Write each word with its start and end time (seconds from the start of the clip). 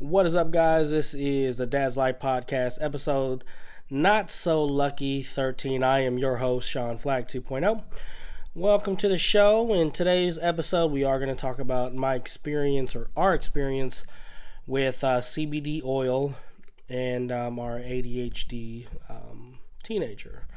What 0.00 0.26
is 0.26 0.34
up, 0.34 0.50
guys? 0.50 0.90
This 0.90 1.14
is 1.14 1.58
the 1.58 1.66
Dad's 1.66 1.96
Life 1.96 2.18
Podcast, 2.18 2.78
episode 2.80 3.44
not 3.88 4.28
so 4.28 4.64
lucky 4.64 5.22
13. 5.22 5.84
I 5.84 6.00
am 6.00 6.18
your 6.18 6.38
host, 6.38 6.68
Sean 6.68 6.98
Flac 6.98 7.28
2.0. 7.28 7.84
Welcome 8.56 8.96
to 8.96 9.08
the 9.08 9.16
show. 9.16 9.72
In 9.72 9.92
today's 9.92 10.36
episode, 10.38 10.90
we 10.90 11.04
are 11.04 11.20
going 11.20 11.32
to 11.32 11.40
talk 11.40 11.60
about 11.60 11.94
my 11.94 12.16
experience 12.16 12.96
or 12.96 13.08
our 13.16 13.34
experience 13.34 14.04
with 14.66 15.04
uh, 15.04 15.20
CBD 15.20 15.80
oil 15.84 16.34
and 16.88 17.30
um, 17.30 17.60
our 17.60 17.78
ADHD 17.78 18.86
um, 19.08 19.58
teenager. 19.84 20.48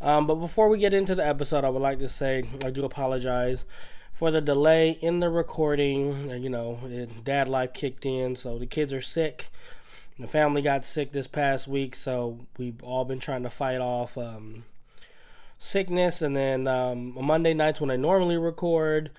Um, 0.00 0.26
but 0.26 0.34
before 0.34 0.68
we 0.68 0.78
get 0.78 0.92
into 0.92 1.14
the 1.14 1.24
episode, 1.24 1.64
I 1.64 1.68
would 1.68 1.82
like 1.82 2.00
to 2.00 2.08
say 2.08 2.42
I 2.64 2.70
do 2.70 2.84
apologize 2.84 3.64
for 4.12 4.30
the 4.30 4.40
delay 4.40 4.90
in 5.00 5.20
the 5.20 5.28
recording. 5.28 6.30
You 6.30 6.50
know, 6.50 6.78
dad 7.24 7.48
life 7.48 7.72
kicked 7.72 8.06
in, 8.06 8.36
so 8.36 8.58
the 8.58 8.66
kids 8.66 8.92
are 8.92 9.02
sick. 9.02 9.48
The 10.18 10.26
family 10.26 10.62
got 10.62 10.84
sick 10.84 11.12
this 11.12 11.26
past 11.26 11.66
week, 11.66 11.94
so 11.96 12.46
we've 12.58 12.82
all 12.82 13.04
been 13.04 13.18
trying 13.18 13.42
to 13.42 13.50
fight 13.50 13.80
off 13.80 14.16
um, 14.18 14.64
sickness. 15.58 16.22
And 16.22 16.36
then 16.36 16.68
um, 16.68 17.14
Monday 17.14 17.54
nights 17.54 17.80
when 17.80 17.90
I 17.90 17.96
normally 17.96 18.36
record, 18.36 19.10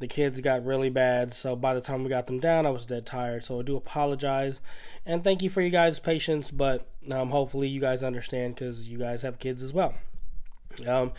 the 0.00 0.08
kids 0.08 0.40
got 0.40 0.64
really 0.64 0.90
bad. 0.90 1.32
So 1.32 1.54
by 1.54 1.72
the 1.72 1.80
time 1.80 2.02
we 2.02 2.10
got 2.10 2.26
them 2.26 2.38
down, 2.38 2.66
I 2.66 2.70
was 2.70 2.84
dead 2.84 3.06
tired. 3.06 3.44
So 3.44 3.60
I 3.60 3.62
do 3.62 3.76
apologize, 3.76 4.60
and 5.06 5.22
thank 5.22 5.40
you 5.40 5.50
for 5.50 5.62
you 5.62 5.70
guys' 5.70 6.00
patience. 6.00 6.50
But 6.50 6.86
um, 7.10 7.30
hopefully 7.30 7.68
you 7.68 7.80
guys 7.80 8.02
understand 8.02 8.56
because 8.56 8.88
you 8.88 8.98
guys 8.98 9.22
have 9.22 9.38
kids 9.38 9.62
as 9.62 9.72
well. 9.72 9.94
Um, 10.86 11.12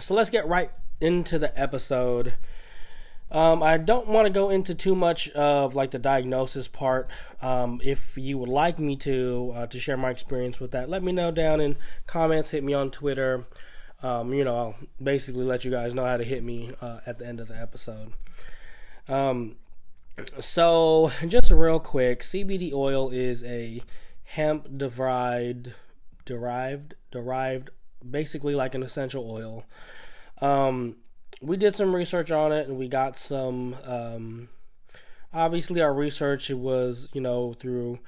so 0.00 0.14
let's 0.14 0.30
get 0.30 0.46
right 0.46 0.70
into 1.00 1.38
the 1.38 1.58
episode. 1.58 2.34
Um, 3.30 3.62
I 3.62 3.76
don't 3.76 4.08
want 4.08 4.26
to 4.26 4.32
go 4.32 4.50
into 4.50 4.74
too 4.74 4.96
much 4.96 5.28
of 5.30 5.74
like 5.74 5.92
the 5.92 5.98
diagnosis 6.00 6.66
part. 6.66 7.08
Um, 7.40 7.80
if 7.84 8.18
you 8.18 8.38
would 8.38 8.48
like 8.48 8.78
me 8.78 8.96
to 8.96 9.52
uh, 9.54 9.66
to 9.68 9.78
share 9.78 9.96
my 9.96 10.10
experience 10.10 10.58
with 10.58 10.72
that, 10.72 10.88
let 10.88 11.02
me 11.02 11.12
know 11.12 11.30
down 11.30 11.60
in 11.60 11.76
comments. 12.06 12.50
Hit 12.50 12.64
me 12.64 12.74
on 12.74 12.90
Twitter. 12.90 13.46
Um, 14.02 14.32
you 14.32 14.44
know, 14.44 14.56
I'll 14.56 14.76
basically 15.02 15.44
let 15.44 15.64
you 15.64 15.70
guys 15.70 15.94
know 15.94 16.04
how 16.04 16.16
to 16.16 16.24
hit 16.24 16.42
me 16.42 16.72
uh, 16.80 17.00
at 17.06 17.18
the 17.18 17.26
end 17.26 17.38
of 17.38 17.48
the 17.48 17.56
episode. 17.56 18.12
Um, 19.08 19.56
so 20.38 21.12
just 21.26 21.50
real 21.50 21.78
quick, 21.78 22.20
CBD 22.20 22.72
oil 22.72 23.10
is 23.10 23.44
a 23.44 23.82
hemp 24.24 24.76
derived 24.76 25.72
derived 26.24 26.94
derived 27.10 27.70
basically 28.08 28.54
like 28.54 28.74
an 28.74 28.82
essential 28.82 29.30
oil. 29.30 29.64
Um, 30.40 30.96
we 31.40 31.56
did 31.56 31.76
some 31.76 31.94
research 31.94 32.30
on 32.30 32.52
it 32.52 32.68
and 32.68 32.78
we 32.78 32.88
got 32.88 33.18
some. 33.18 33.76
Um, 33.84 34.48
obviously, 35.32 35.80
our 35.80 35.92
research 35.92 36.50
was, 36.50 37.08
you 37.12 37.20
know, 37.20 37.54
through 37.54 37.98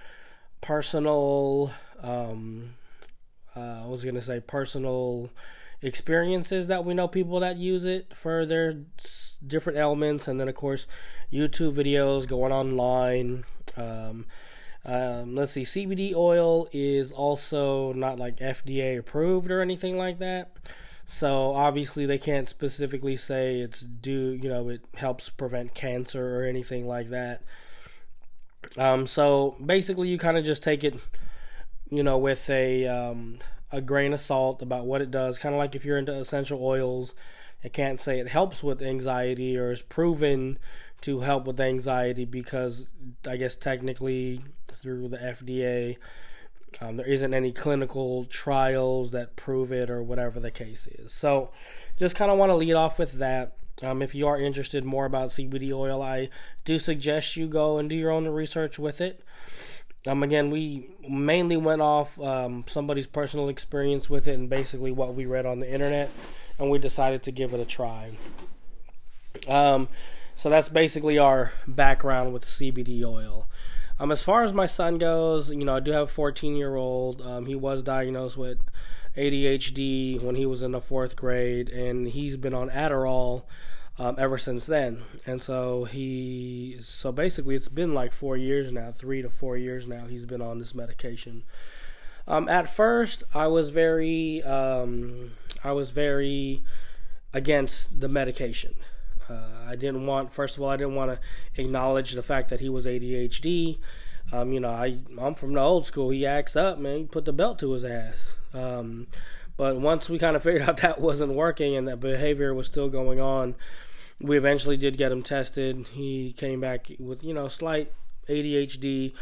personal. 0.60 1.72
Um, 2.02 2.74
uh, 3.56 3.82
I 3.84 3.86
was 3.86 4.02
going 4.02 4.14
to 4.14 4.22
say 4.22 4.40
personal 4.40 5.30
experiences 5.82 6.68
that 6.68 6.84
we 6.84 6.94
know 6.94 7.08
people 7.08 7.40
that 7.40 7.56
use 7.56 7.84
it 7.84 8.14
for 8.14 8.46
their 8.46 8.76
different 9.46 9.78
elements, 9.78 10.28
and 10.28 10.40
then, 10.40 10.48
of 10.48 10.54
course, 10.54 10.86
YouTube 11.32 11.74
videos 11.74 12.26
going 12.26 12.52
online. 12.52 13.44
Um, 13.76 14.26
um, 14.84 15.34
let's 15.36 15.52
see, 15.52 15.62
CBD 15.62 16.14
oil 16.14 16.68
is 16.72 17.12
also 17.12 17.92
not 17.92 18.18
like 18.18 18.38
FDA 18.38 18.98
approved 18.98 19.50
or 19.50 19.60
anything 19.60 19.96
like 19.96 20.18
that. 20.18 20.56
So 21.12 21.52
obviously 21.54 22.06
they 22.06 22.16
can't 22.16 22.48
specifically 22.48 23.18
say 23.18 23.60
it's 23.60 23.80
do 23.80 24.32
you 24.32 24.48
know, 24.48 24.70
it 24.70 24.80
helps 24.94 25.28
prevent 25.28 25.74
cancer 25.74 26.40
or 26.40 26.44
anything 26.44 26.88
like 26.88 27.10
that. 27.10 27.42
Um, 28.78 29.06
so 29.06 29.54
basically 29.64 30.08
you 30.08 30.16
kind 30.16 30.38
of 30.38 30.44
just 30.44 30.62
take 30.62 30.82
it, 30.82 30.96
you 31.90 32.02
know, 32.02 32.16
with 32.16 32.48
a 32.48 32.88
um, 32.88 33.40
a 33.70 33.82
grain 33.82 34.14
of 34.14 34.22
salt 34.22 34.62
about 34.62 34.86
what 34.86 35.02
it 35.02 35.10
does. 35.10 35.38
Kind 35.38 35.54
of 35.54 35.58
like 35.58 35.74
if 35.74 35.84
you're 35.84 35.98
into 35.98 36.14
essential 36.14 36.64
oils, 36.64 37.14
it 37.62 37.74
can't 37.74 38.00
say 38.00 38.18
it 38.18 38.28
helps 38.28 38.62
with 38.62 38.80
anxiety 38.80 39.58
or 39.58 39.70
is 39.70 39.82
proven 39.82 40.58
to 41.02 41.20
help 41.20 41.44
with 41.44 41.60
anxiety 41.60 42.24
because 42.24 42.86
I 43.28 43.36
guess 43.36 43.54
technically 43.54 44.40
through 44.66 45.08
the 45.08 45.18
FDA 45.18 45.98
um, 46.80 46.96
there 46.96 47.06
isn't 47.06 47.34
any 47.34 47.52
clinical 47.52 48.24
trials 48.24 49.10
that 49.10 49.36
prove 49.36 49.72
it 49.72 49.90
or 49.90 50.02
whatever 50.02 50.40
the 50.40 50.50
case 50.50 50.86
is. 50.86 51.12
So, 51.12 51.50
just 51.98 52.16
kind 52.16 52.30
of 52.30 52.38
want 52.38 52.50
to 52.50 52.56
lead 52.56 52.74
off 52.74 52.98
with 52.98 53.12
that. 53.14 53.56
Um, 53.82 54.02
if 54.02 54.14
you 54.14 54.26
are 54.26 54.38
interested 54.38 54.84
more 54.84 55.06
about 55.06 55.30
CBD 55.30 55.72
oil, 55.72 56.02
I 56.02 56.28
do 56.64 56.78
suggest 56.78 57.36
you 57.36 57.46
go 57.46 57.78
and 57.78 57.88
do 57.88 57.96
your 57.96 58.10
own 58.10 58.26
research 58.28 58.78
with 58.78 59.00
it. 59.00 59.24
Um, 60.06 60.22
again, 60.22 60.50
we 60.50 60.88
mainly 61.08 61.56
went 61.56 61.80
off 61.80 62.18
um, 62.20 62.64
somebody's 62.66 63.06
personal 63.06 63.48
experience 63.48 64.10
with 64.10 64.26
it 64.26 64.34
and 64.34 64.50
basically 64.50 64.90
what 64.90 65.14
we 65.14 65.26
read 65.26 65.46
on 65.46 65.60
the 65.60 65.72
internet, 65.72 66.10
and 66.58 66.70
we 66.70 66.78
decided 66.78 67.22
to 67.24 67.32
give 67.32 67.54
it 67.54 67.60
a 67.60 67.64
try. 67.64 68.10
Um, 69.46 69.88
so 70.34 70.50
that's 70.50 70.68
basically 70.68 71.18
our 71.18 71.52
background 71.66 72.32
with 72.32 72.44
CBD 72.44 73.04
oil. 73.04 73.46
Um, 74.02 74.10
as 74.10 74.24
far 74.24 74.42
as 74.42 74.52
my 74.52 74.66
son 74.66 74.98
goes, 74.98 75.52
you 75.52 75.64
know, 75.64 75.76
I 75.76 75.78
do 75.78 75.92
have 75.92 76.08
a 76.08 76.12
14 76.12 76.56
year 76.56 76.74
old. 76.74 77.22
Um, 77.22 77.46
he 77.46 77.54
was 77.54 77.84
diagnosed 77.84 78.36
with 78.36 78.58
ADHD 79.16 80.20
when 80.20 80.34
he 80.34 80.44
was 80.44 80.60
in 80.60 80.72
the 80.72 80.80
fourth 80.80 81.14
grade, 81.14 81.68
and 81.68 82.08
he's 82.08 82.36
been 82.36 82.52
on 82.52 82.68
Adderall 82.70 83.44
um, 84.00 84.16
ever 84.18 84.38
since 84.38 84.66
then. 84.66 85.04
And 85.24 85.40
so 85.40 85.84
he, 85.84 86.78
so 86.80 87.12
basically, 87.12 87.54
it's 87.54 87.68
been 87.68 87.94
like 87.94 88.10
four 88.10 88.36
years 88.36 88.72
now, 88.72 88.90
three 88.90 89.22
to 89.22 89.30
four 89.30 89.56
years 89.56 89.86
now. 89.86 90.06
He's 90.06 90.26
been 90.26 90.42
on 90.42 90.58
this 90.58 90.74
medication. 90.74 91.44
Um, 92.26 92.48
at 92.48 92.68
first, 92.68 93.22
I 93.32 93.46
was 93.46 93.70
very, 93.70 94.42
um, 94.42 95.30
I 95.62 95.70
was 95.70 95.92
very 95.92 96.64
against 97.32 98.00
the 98.00 98.08
medication. 98.08 98.74
Uh, 99.32 99.70
I 99.70 99.76
didn't 99.76 100.06
want, 100.06 100.32
first 100.32 100.56
of 100.56 100.62
all, 100.62 100.68
I 100.68 100.76
didn't 100.76 100.94
want 100.94 101.12
to 101.12 101.60
acknowledge 101.60 102.12
the 102.12 102.22
fact 102.22 102.50
that 102.50 102.60
he 102.60 102.68
was 102.68 102.86
ADHD. 102.86 103.78
Um, 104.32 104.52
you 104.52 104.60
know, 104.60 104.70
I 104.70 104.98
I'm 105.20 105.34
from 105.34 105.52
the 105.54 105.60
old 105.60 105.86
school. 105.86 106.10
He 106.10 106.24
acts 106.24 106.56
up, 106.56 106.78
man. 106.78 106.98
He 106.98 107.04
put 107.04 107.24
the 107.24 107.32
belt 107.32 107.58
to 107.60 107.72
his 107.72 107.84
ass. 107.84 108.32
Um, 108.54 109.06
but 109.56 109.76
once 109.76 110.08
we 110.08 110.18
kind 110.18 110.36
of 110.36 110.42
figured 110.44 110.62
out 110.62 110.78
that 110.78 111.00
wasn't 111.00 111.32
working 111.32 111.76
and 111.76 111.88
that 111.88 112.00
behavior 112.00 112.54
was 112.54 112.66
still 112.66 112.88
going 112.88 113.20
on, 113.20 113.54
we 114.20 114.36
eventually 114.36 114.76
did 114.76 114.96
get 114.96 115.12
him 115.12 115.22
tested. 115.22 115.88
He 115.88 116.32
came 116.32 116.60
back 116.60 116.88
with 116.98 117.24
you 117.24 117.34
know 117.34 117.48
slight 117.48 117.92
ADHD. 118.28 119.12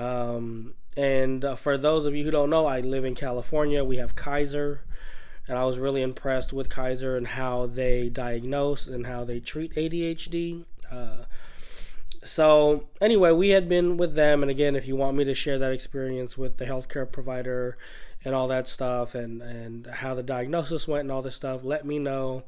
Um, 0.00 0.74
and 0.96 1.44
uh, 1.44 1.56
for 1.56 1.78
those 1.78 2.06
of 2.06 2.14
you 2.14 2.24
who 2.24 2.30
don't 2.30 2.50
know, 2.50 2.66
I 2.66 2.80
live 2.80 3.04
in 3.04 3.14
California. 3.14 3.84
We 3.84 3.96
have 3.98 4.16
Kaiser 4.16 4.82
and 5.48 5.58
I 5.58 5.64
was 5.64 5.78
really 5.78 6.02
impressed 6.02 6.52
with 6.52 6.68
Kaiser 6.68 7.16
and 7.16 7.26
how 7.26 7.66
they 7.66 8.08
diagnose 8.08 8.86
and 8.86 9.06
how 9.06 9.24
they 9.24 9.40
treat 9.40 9.74
ADHD. 9.74 10.64
Uh, 10.90 11.24
so 12.22 12.84
anyway, 13.00 13.32
we 13.32 13.48
had 13.50 13.68
been 13.68 13.96
with 13.96 14.14
them, 14.14 14.42
and 14.42 14.50
again, 14.50 14.76
if 14.76 14.86
you 14.86 14.94
want 14.94 15.16
me 15.16 15.24
to 15.24 15.34
share 15.34 15.58
that 15.58 15.72
experience 15.72 16.38
with 16.38 16.58
the 16.58 16.66
healthcare 16.66 17.10
provider 17.10 17.76
and 18.24 18.34
all 18.34 18.46
that 18.48 18.68
stuff, 18.68 19.14
and 19.16 19.42
and 19.42 19.86
how 19.86 20.14
the 20.14 20.22
diagnosis 20.22 20.86
went 20.86 21.02
and 21.02 21.12
all 21.12 21.22
this 21.22 21.34
stuff, 21.34 21.64
let 21.64 21.84
me 21.84 21.98
know 21.98 22.44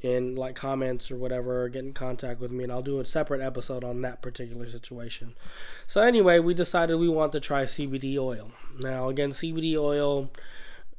in 0.00 0.34
like 0.34 0.54
comments 0.54 1.10
or 1.10 1.16
whatever, 1.16 1.68
get 1.68 1.84
in 1.84 1.92
contact 1.92 2.40
with 2.40 2.52
me, 2.52 2.64
and 2.64 2.72
I'll 2.72 2.82
do 2.82 3.00
a 3.00 3.04
separate 3.04 3.42
episode 3.42 3.84
on 3.84 4.00
that 4.02 4.22
particular 4.22 4.68
situation. 4.68 5.34
So 5.86 6.00
anyway, 6.00 6.38
we 6.38 6.54
decided 6.54 6.96
we 6.96 7.08
want 7.08 7.32
to 7.32 7.40
try 7.40 7.64
CBD 7.64 8.16
oil. 8.16 8.50
Now 8.80 9.08
again, 9.08 9.30
CBD 9.30 9.76
oil 9.76 10.30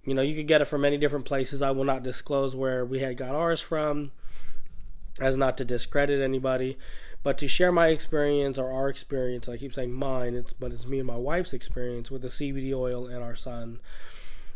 you 0.07 0.13
know, 0.13 0.21
you 0.21 0.33
could 0.33 0.47
get 0.47 0.61
it 0.61 0.65
from 0.65 0.81
many 0.81 0.97
different 0.97 1.25
places. 1.25 1.61
I 1.61 1.71
will 1.71 1.83
not 1.83 2.01
disclose 2.01 2.55
where 2.55 2.85
we 2.85 2.99
had 2.99 3.17
got 3.17 3.35
ours 3.35 3.59
from, 3.59 4.11
as 5.19 5.35
not 5.35 5.57
to 5.57 5.65
discredit 5.65 6.21
anybody, 6.21 6.77
but 7.23 7.37
to 7.39 7.47
share 7.49 7.73
my 7.73 7.89
experience 7.89 8.57
or 8.57 8.71
our 8.71 8.87
experience. 8.87 9.49
I 9.49 9.57
keep 9.57 9.73
saying 9.73 9.91
mine, 9.91 10.33
it's 10.33 10.53
but 10.53 10.71
it's 10.71 10.87
me 10.87 10.99
and 10.99 11.07
my 11.07 11.17
wife's 11.17 11.51
experience 11.51 12.09
with 12.09 12.21
the 12.21 12.29
CBD 12.29 12.73
oil 12.73 13.05
and 13.05 13.21
our 13.21 13.35
son. 13.35 13.81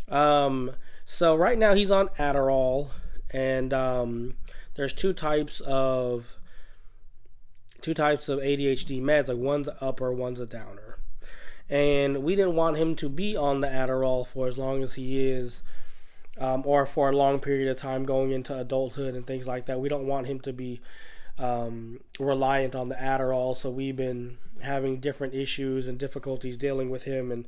Um, 0.07 0.71
so 1.05 1.35
right 1.35 1.57
now 1.57 1.73
he's 1.73 1.91
on 1.91 2.07
Adderall, 2.17 2.91
and 3.33 3.73
um, 3.73 4.35
there's 4.75 4.93
two 4.93 5.11
types 5.11 5.59
of 5.59 6.37
two 7.81 7.93
types 7.93 8.29
of 8.29 8.39
ADHD 8.39 9.01
meds. 9.01 9.27
Like 9.27 9.37
one's 9.37 9.67
upper, 9.81 10.13
one's 10.13 10.39
a 10.39 10.45
downer 10.45 10.90
and 11.69 12.23
we 12.23 12.35
didn't 12.35 12.55
want 12.55 12.77
him 12.77 12.95
to 12.97 13.09
be 13.09 13.35
on 13.37 13.61
the 13.61 13.67
Adderall 13.67 14.25
for 14.27 14.47
as 14.47 14.57
long 14.57 14.83
as 14.83 14.93
he 14.93 15.27
is, 15.27 15.63
um, 16.37 16.63
or 16.65 16.85
for 16.85 17.09
a 17.09 17.15
long 17.15 17.39
period 17.39 17.69
of 17.69 17.77
time 17.77 18.03
going 18.03 18.31
into 18.31 18.57
adulthood 18.57 19.15
and 19.15 19.25
things 19.25 19.47
like 19.47 19.65
that. 19.67 19.79
We 19.79 19.89
don't 19.89 20.07
want 20.07 20.27
him 20.27 20.39
to 20.41 20.53
be 20.53 20.81
um, 21.37 21.99
reliant 22.19 22.75
on 22.75 22.89
the 22.89 22.95
Adderall, 22.95 23.55
so 23.55 23.69
we've 23.69 23.95
been 23.95 24.37
having 24.61 24.99
different 24.99 25.33
issues 25.33 25.87
and 25.87 25.97
difficulties 25.97 26.57
dealing 26.57 26.89
with 26.89 27.03
him 27.03 27.31
and 27.31 27.47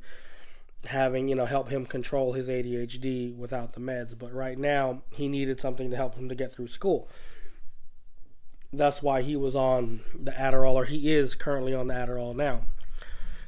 having 0.86 1.28
you 1.28 1.34
know 1.34 1.46
help 1.46 1.70
him 1.70 1.86
control 1.86 2.32
his 2.34 2.48
ADHD 2.48 3.34
without 3.36 3.72
the 3.72 3.80
meds. 3.80 4.18
But 4.18 4.32
right 4.32 4.58
now, 4.58 5.02
he 5.10 5.28
needed 5.28 5.60
something 5.60 5.90
to 5.90 5.96
help 5.96 6.16
him 6.16 6.28
to 6.28 6.34
get 6.34 6.52
through 6.52 6.68
school. 6.68 7.08
that's 8.72 9.02
why 9.02 9.22
he 9.22 9.36
was 9.36 9.54
on 9.54 10.00
the 10.18 10.32
Adderall, 10.32 10.74
or 10.74 10.84
he 10.84 11.12
is 11.12 11.34
currently 11.36 11.72
on 11.74 11.86
the 11.86 11.94
Adderall 11.94 12.34
now. 12.34 12.62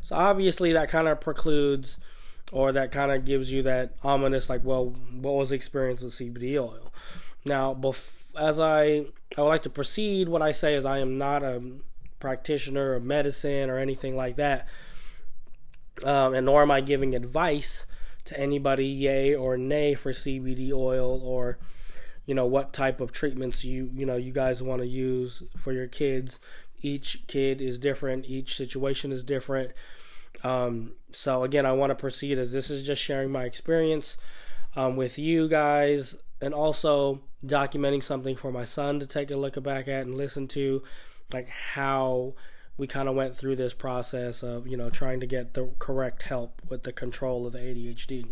So 0.06 0.14
obviously, 0.14 0.72
that 0.74 0.88
kind 0.88 1.08
of 1.08 1.20
precludes, 1.20 1.98
or 2.52 2.70
that 2.70 2.92
kind 2.92 3.10
of 3.10 3.24
gives 3.24 3.50
you 3.50 3.64
that 3.64 3.96
ominous, 4.04 4.48
like, 4.48 4.64
well, 4.64 4.94
what 5.20 5.34
was 5.34 5.48
the 5.48 5.56
experience 5.56 6.00
with 6.00 6.12
CBD 6.12 6.56
oil? 6.56 6.92
Now, 7.44 7.74
bef- 7.74 8.22
as 8.38 8.60
I 8.60 9.06
I 9.36 9.40
would 9.40 9.48
like 9.48 9.64
to 9.64 9.70
proceed, 9.70 10.28
what 10.28 10.42
I 10.42 10.52
say 10.52 10.74
is 10.74 10.84
I 10.84 11.00
am 11.00 11.18
not 11.18 11.42
a 11.42 11.60
practitioner 12.20 12.94
of 12.94 13.02
medicine 13.02 13.68
or 13.68 13.78
anything 13.78 14.14
like 14.14 14.36
that, 14.36 14.68
um, 16.04 16.34
and 16.34 16.46
nor 16.46 16.62
am 16.62 16.70
I 16.70 16.82
giving 16.82 17.16
advice 17.16 17.84
to 18.26 18.38
anybody, 18.38 18.86
yay 18.86 19.34
or 19.34 19.56
nay, 19.56 19.94
for 19.94 20.12
CBD 20.12 20.70
oil 20.70 21.20
or 21.20 21.58
you 22.26 22.34
know 22.36 22.46
what 22.46 22.72
type 22.72 23.00
of 23.00 23.10
treatments 23.10 23.64
you 23.64 23.90
you 23.92 24.06
know 24.06 24.16
you 24.16 24.30
guys 24.30 24.62
want 24.62 24.82
to 24.82 24.86
use 24.86 25.42
for 25.58 25.72
your 25.72 25.88
kids. 25.88 26.38
Each 26.80 27.26
kid 27.26 27.60
is 27.60 27.76
different. 27.76 28.26
Each 28.26 28.56
situation 28.56 29.10
is 29.10 29.24
different 29.24 29.72
um, 30.46 30.92
so 31.10 31.42
again 31.44 31.66
i 31.66 31.72
want 31.72 31.90
to 31.90 31.94
proceed 31.94 32.38
as 32.38 32.52
this 32.52 32.70
is 32.70 32.86
just 32.86 33.02
sharing 33.02 33.30
my 33.30 33.44
experience 33.44 34.16
um, 34.76 34.96
with 34.96 35.18
you 35.18 35.48
guys 35.48 36.16
and 36.40 36.52
also 36.52 37.22
documenting 37.44 38.02
something 38.02 38.36
for 38.36 38.52
my 38.52 38.64
son 38.64 39.00
to 39.00 39.06
take 39.06 39.30
a 39.30 39.36
look 39.36 39.60
back 39.62 39.88
at 39.88 40.06
and 40.06 40.16
listen 40.16 40.46
to 40.46 40.82
like 41.32 41.48
how 41.48 42.34
we 42.76 42.86
kind 42.86 43.08
of 43.08 43.14
went 43.14 43.34
through 43.34 43.56
this 43.56 43.72
process 43.72 44.42
of 44.42 44.66
you 44.66 44.76
know 44.76 44.90
trying 44.90 45.20
to 45.20 45.26
get 45.26 45.54
the 45.54 45.70
correct 45.78 46.22
help 46.22 46.60
with 46.68 46.82
the 46.82 46.92
control 46.92 47.46
of 47.46 47.52
the 47.52 47.58
adhd 47.58 48.26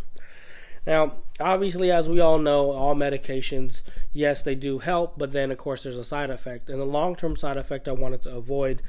now, 0.87 1.15
obviously, 1.41 1.91
as 1.91 2.09
we 2.09 2.21
all 2.21 2.39
know, 2.39 2.71
all 2.71 2.95
medications, 2.95 3.81
yes, 4.13 4.43
they 4.43 4.55
do 4.55 4.81
help, 4.81 5.19
but 5.19 5.33
then, 5.33 5.51
of 5.51 5.57
course, 5.57 5.83
there's 5.83 5.97
a 5.97 6.05
side 6.05 6.29
effect. 6.31 6.69
And 6.69 6.79
the 6.79 6.85
long 6.85 7.17
term 7.17 7.37
side 7.37 7.57
effect 7.57 7.89
I 7.89 7.93
wanted 7.93 8.23
to 8.23 8.37
avoid 8.37 8.83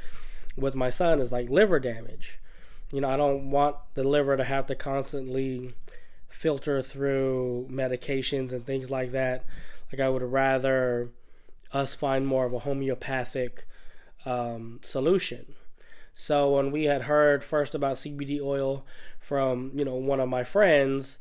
with 0.57 0.75
my 0.75 0.89
son 0.89 1.19
is 1.19 1.31
like 1.31 1.49
liver 1.49 1.79
damage. 1.79 2.39
You 2.95 3.01
know, 3.01 3.09
I 3.09 3.17
don't 3.17 3.51
want 3.51 3.75
the 3.95 4.05
liver 4.05 4.37
to 4.37 4.45
have 4.45 4.67
to 4.67 4.73
constantly 4.73 5.73
filter 6.29 6.81
through 6.81 7.67
medications 7.69 8.53
and 8.53 8.65
things 8.65 8.89
like 8.89 9.11
that. 9.11 9.43
Like, 9.91 9.99
I 9.99 10.07
would 10.07 10.21
rather 10.21 11.09
us 11.73 11.93
find 11.93 12.25
more 12.25 12.45
of 12.45 12.53
a 12.53 12.59
homeopathic 12.59 13.67
um, 14.25 14.79
solution. 14.81 15.55
So 16.13 16.55
when 16.55 16.71
we 16.71 16.85
had 16.85 17.01
heard 17.01 17.43
first 17.43 17.75
about 17.75 17.97
CBD 17.97 18.39
oil 18.41 18.85
from 19.19 19.71
you 19.73 19.83
know 19.83 19.95
one 19.95 20.21
of 20.21 20.29
my 20.29 20.45
friends, 20.45 21.17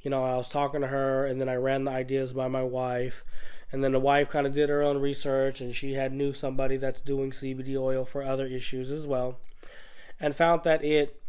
you 0.00 0.10
know, 0.10 0.24
I 0.24 0.36
was 0.36 0.48
talking 0.48 0.80
to 0.80 0.88
her 0.88 1.24
and 1.24 1.40
then 1.40 1.48
I 1.48 1.54
ran 1.54 1.84
the 1.84 1.92
ideas 1.92 2.32
by 2.32 2.48
my 2.48 2.64
wife. 2.64 3.22
And 3.70 3.84
then 3.84 3.92
the 3.92 4.00
wife 4.00 4.28
kind 4.28 4.44
of 4.44 4.54
did 4.54 4.70
her 4.70 4.82
own 4.82 5.00
research 5.00 5.60
and 5.60 5.72
she 5.72 5.92
had 5.94 6.12
knew 6.12 6.32
somebody 6.32 6.78
that's 6.78 7.00
doing 7.00 7.30
CBD 7.30 7.76
oil 7.80 8.04
for 8.04 8.24
other 8.24 8.44
issues 8.44 8.90
as 8.90 9.06
well 9.06 9.38
and 10.22 10.34
found 10.34 10.64
that 10.64 10.82
it 10.82 11.20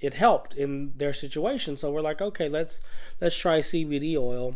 it 0.00 0.14
helped 0.14 0.54
in 0.54 0.92
their 0.96 1.12
situation. 1.12 1.76
So 1.76 1.90
we're 1.90 2.00
like, 2.00 2.22
okay, 2.22 2.48
let's 2.48 2.80
let's 3.20 3.36
try 3.36 3.58
CBD 3.58 4.16
oil. 4.16 4.54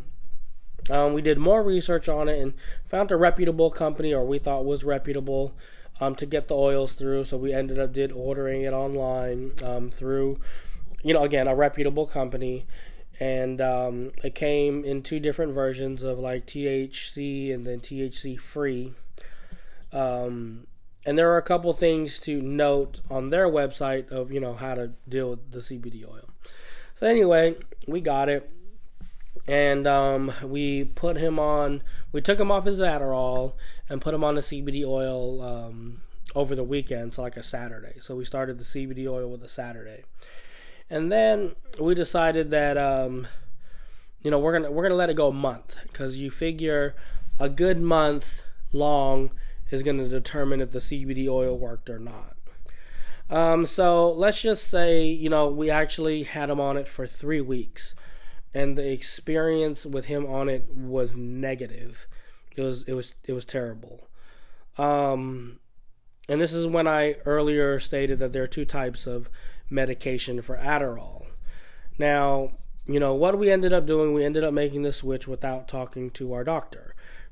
Um, 0.88 1.12
we 1.12 1.22
did 1.22 1.38
more 1.38 1.62
research 1.62 2.08
on 2.08 2.28
it 2.28 2.40
and 2.40 2.54
found 2.86 3.10
a 3.10 3.16
reputable 3.16 3.70
company, 3.70 4.14
or 4.14 4.24
we 4.24 4.38
thought 4.38 4.64
was 4.64 4.84
reputable, 4.84 5.54
um, 6.00 6.14
to 6.14 6.26
get 6.26 6.46
the 6.46 6.54
oils 6.54 6.92
through. 6.92 7.24
So 7.24 7.36
we 7.36 7.52
ended 7.52 7.80
up 7.80 7.92
did 7.92 8.12
ordering 8.12 8.62
it 8.62 8.72
online 8.72 9.52
um, 9.64 9.90
through, 9.90 10.38
you 11.02 11.14
know, 11.14 11.24
again 11.24 11.48
a 11.48 11.56
reputable 11.56 12.06
company 12.06 12.66
and 13.20 13.60
um, 13.60 14.12
it 14.22 14.34
came 14.34 14.84
in 14.84 15.02
two 15.02 15.18
different 15.18 15.52
versions 15.52 16.02
of 16.02 16.18
like 16.18 16.46
THC 16.46 17.52
and 17.52 17.66
then 17.66 17.80
THC 17.80 18.38
free. 18.38 18.92
Um, 19.92 20.66
and 21.08 21.18
there 21.18 21.32
are 21.32 21.38
a 21.38 21.42
couple 21.42 21.72
things 21.72 22.18
to 22.20 22.40
note 22.40 23.00
on 23.10 23.30
their 23.30 23.48
website 23.48 24.10
of 24.10 24.30
you 24.30 24.40
know 24.40 24.52
how 24.52 24.74
to 24.74 24.92
deal 25.08 25.30
with 25.30 25.52
the 25.52 25.60
CBD 25.60 26.06
oil. 26.06 26.28
So 26.94 27.06
anyway, 27.06 27.56
we 27.86 28.00
got 28.00 28.28
it, 28.28 28.50
and 29.46 29.86
um, 29.86 30.32
we 30.44 30.84
put 30.84 31.16
him 31.16 31.38
on. 31.38 31.82
We 32.12 32.20
took 32.20 32.38
him 32.38 32.50
off 32.50 32.66
his 32.66 32.80
Adderall 32.80 33.54
and 33.88 34.02
put 34.02 34.12
him 34.12 34.22
on 34.22 34.34
the 34.34 34.42
CBD 34.42 34.84
oil 34.86 35.40
um, 35.40 36.02
over 36.34 36.54
the 36.54 36.64
weekend, 36.64 37.14
so 37.14 37.22
like 37.22 37.38
a 37.38 37.42
Saturday. 37.42 37.98
So 38.00 38.14
we 38.14 38.26
started 38.26 38.58
the 38.58 38.64
CBD 38.64 39.06
oil 39.08 39.30
with 39.30 39.42
a 39.42 39.48
Saturday 39.48 40.04
and 40.90 41.12
then 41.12 41.54
we 41.78 41.94
decided 41.94 42.50
that 42.50 42.76
um, 42.76 43.26
you 44.22 44.30
know 44.30 44.38
we're 44.38 44.52
gonna 44.52 44.70
we're 44.70 44.82
gonna 44.82 44.94
let 44.94 45.10
it 45.10 45.14
go 45.14 45.28
a 45.28 45.32
month 45.32 45.76
because 45.82 46.18
you 46.18 46.30
figure 46.30 46.94
a 47.38 47.48
good 47.48 47.78
month 47.78 48.42
long 48.72 49.30
is 49.70 49.82
gonna 49.82 50.08
determine 50.08 50.60
if 50.60 50.72
the 50.72 50.78
CBD 50.78 51.28
oil 51.28 51.58
worked 51.58 51.90
or 51.90 51.98
not. 51.98 52.36
Um, 53.30 53.66
so 53.66 54.10
let's 54.10 54.40
just 54.40 54.70
say 54.70 55.06
you 55.06 55.28
know 55.28 55.48
we 55.48 55.70
actually 55.70 56.22
had 56.22 56.50
him 56.50 56.60
on 56.60 56.76
it 56.76 56.88
for 56.88 57.06
three 57.06 57.40
weeks, 57.40 57.94
and 58.54 58.76
the 58.76 58.90
experience 58.90 59.84
with 59.84 60.06
him 60.06 60.26
on 60.26 60.48
it 60.48 60.68
was 60.70 61.16
negative. 61.16 62.06
It 62.56 62.62
was 62.62 62.82
it 62.84 62.94
was 62.94 63.14
it 63.24 63.32
was 63.32 63.44
terrible. 63.44 64.08
Um, 64.78 65.58
and 66.28 66.40
this 66.40 66.52
is 66.52 66.66
when 66.66 66.86
I 66.86 67.16
earlier 67.24 67.78
stated 67.80 68.18
that 68.20 68.32
there 68.32 68.42
are 68.42 68.48
two 68.48 68.64
types 68.64 69.06
of 69.06 69.28
medication 69.70 70.40
for 70.40 70.56
Adderall. 70.56 71.26
Now, 71.98 72.52
you 72.86 73.00
know, 73.00 73.14
what 73.14 73.38
we 73.38 73.50
ended 73.50 73.72
up 73.72 73.86
doing, 73.86 74.14
we 74.14 74.24
ended 74.24 74.44
up 74.44 74.54
making 74.54 74.82
the 74.82 74.92
switch 74.92 75.26
without 75.26 75.68
talking 75.68 76.10
to 76.10 76.32
our 76.32 76.44
doctor 76.44 76.87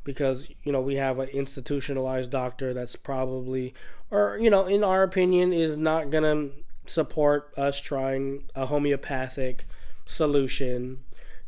because, 0.07 0.49
you 0.63 0.71
know, 0.71 0.81
we 0.81 0.95
have 0.95 1.19
an 1.19 1.29
institutionalized 1.31 2.31
doctor 2.31 2.73
that's 2.73 2.95
probably, 2.95 3.75
or, 4.09 4.39
you 4.41 4.49
know, 4.49 4.65
in 4.65 4.85
our 4.85 5.03
opinion, 5.03 5.53
is 5.53 5.77
not 5.77 6.11
going 6.11 6.23
to 6.23 6.55
support 6.89 7.53
us 7.57 7.81
trying 7.81 8.45
a 8.55 8.67
homeopathic 8.67 9.65
solution 10.05 11.01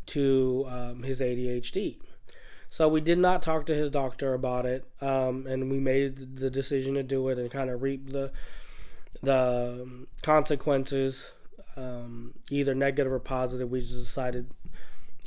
to 0.07 0.67
um, 0.69 1.05
his 1.05 1.21
ADHD. 1.21 1.99
So 2.69 2.89
we 2.89 3.01
did 3.01 3.19
not 3.19 3.45
talk 3.45 3.65
to 3.67 3.77
his 3.77 3.93
doctor 3.93 4.35
about 4.35 4.67
it, 4.67 4.85
um, 5.01 5.47
and 5.47 5.71
we 5.71 5.79
made 5.79 6.39
the 6.39 6.51
decision 6.51 6.95
to 6.95 7.05
do 7.05 7.29
it 7.29 7.39
and 7.39 7.53
kind 7.53 7.71
of 7.71 7.81
reap 7.81 8.11
the 8.11 8.33
the 9.23 10.07
consequences, 10.23 11.31
um, 11.77 12.35
either 12.51 12.75
negative 12.75 13.13
or 13.13 13.21
positive. 13.21 13.71
We 13.71 13.81
just 13.81 13.95
decided, 13.95 14.51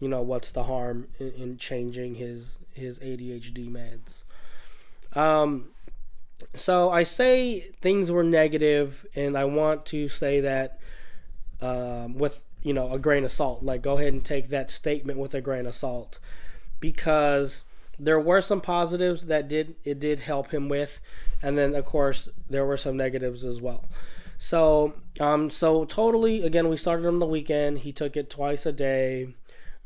you 0.01 0.09
know, 0.09 0.21
what's 0.21 0.51
the 0.51 0.63
harm 0.63 1.07
in, 1.17 1.31
in 1.31 1.57
changing 1.57 2.15
his 2.15 2.57
his 2.73 2.99
ADHD 2.99 3.69
meds. 3.69 4.23
Um, 5.17 5.69
so 6.53 6.89
I 6.89 7.03
say 7.03 7.71
things 7.81 8.11
were 8.11 8.23
negative, 8.23 9.05
and 9.15 9.37
I 9.37 9.45
want 9.45 9.85
to 9.87 10.07
say 10.07 10.39
that 10.41 10.79
um, 11.61 12.15
with 12.15 12.41
you 12.63 12.73
know 12.73 12.91
a 12.93 12.99
grain 12.99 13.23
of 13.23 13.31
salt. 13.31 13.63
Like, 13.63 13.81
go 13.81 13.97
ahead 13.97 14.13
and 14.13 14.23
take 14.23 14.49
that 14.49 14.69
statement 14.69 15.19
with 15.19 15.33
a 15.33 15.41
grain 15.41 15.65
of 15.65 15.75
salt, 15.75 16.19
because 16.79 17.63
there 17.99 18.19
were 18.19 18.41
some 18.41 18.61
positives 18.61 19.23
that 19.23 19.47
did 19.47 19.75
it 19.83 19.99
did 19.99 20.21
help 20.21 20.51
him 20.51 20.69
with, 20.69 21.01
and 21.41 21.57
then 21.57 21.75
of 21.75 21.85
course 21.85 22.29
there 22.49 22.65
were 22.65 22.77
some 22.77 22.97
negatives 22.97 23.45
as 23.45 23.61
well. 23.61 23.85
So, 24.37 24.95
um, 25.19 25.51
so 25.51 25.85
totally 25.85 26.41
again, 26.43 26.67
we 26.67 26.77
started 26.77 27.05
on 27.05 27.19
the 27.19 27.27
weekend. 27.27 27.79
He 27.79 27.91
took 27.91 28.17
it 28.17 28.29
twice 28.29 28.65
a 28.65 28.71
day, 28.71 29.35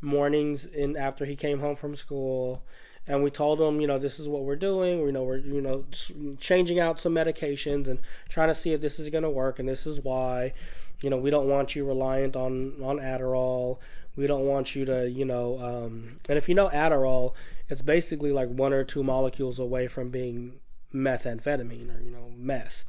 mornings 0.00 0.64
and 0.64 0.96
after 0.96 1.24
he 1.24 1.36
came 1.36 1.60
home 1.60 1.76
from 1.76 1.96
school, 1.96 2.62
and 3.06 3.22
we 3.22 3.30
told 3.30 3.60
him, 3.60 3.80
you 3.80 3.86
know, 3.86 3.98
this 3.98 4.18
is 4.18 4.28
what 4.28 4.42
we're 4.42 4.56
doing. 4.56 5.02
We 5.02 5.12
know 5.12 5.22
we're 5.22 5.38
you 5.38 5.60
know 5.60 5.84
changing 6.38 6.80
out 6.80 7.00
some 7.00 7.14
medications 7.14 7.88
and 7.88 7.98
trying 8.28 8.48
to 8.48 8.54
see 8.54 8.72
if 8.72 8.80
this 8.80 8.98
is 8.98 9.08
going 9.10 9.24
to 9.24 9.30
work, 9.30 9.58
and 9.58 9.68
this 9.68 9.86
is 9.86 10.00
why. 10.00 10.52
You 11.02 11.10
know, 11.10 11.18
we 11.18 11.30
don't 11.30 11.48
want 11.48 11.76
you 11.76 11.86
reliant 11.86 12.36
on 12.36 12.74
on 12.82 12.98
Adderall. 12.98 13.78
We 14.16 14.26
don't 14.26 14.46
want 14.46 14.74
you 14.74 14.86
to, 14.86 15.10
you 15.10 15.26
know, 15.26 15.58
um, 15.58 16.20
and 16.26 16.38
if 16.38 16.48
you 16.48 16.54
know 16.54 16.70
Adderall, 16.70 17.34
it's 17.68 17.82
basically 17.82 18.32
like 18.32 18.48
one 18.48 18.72
or 18.72 18.82
two 18.82 19.02
molecules 19.02 19.58
away 19.58 19.88
from 19.88 20.08
being 20.08 20.60
methamphetamine 20.94 21.94
or 21.94 22.02
you 22.02 22.10
know 22.10 22.30
meth 22.36 22.84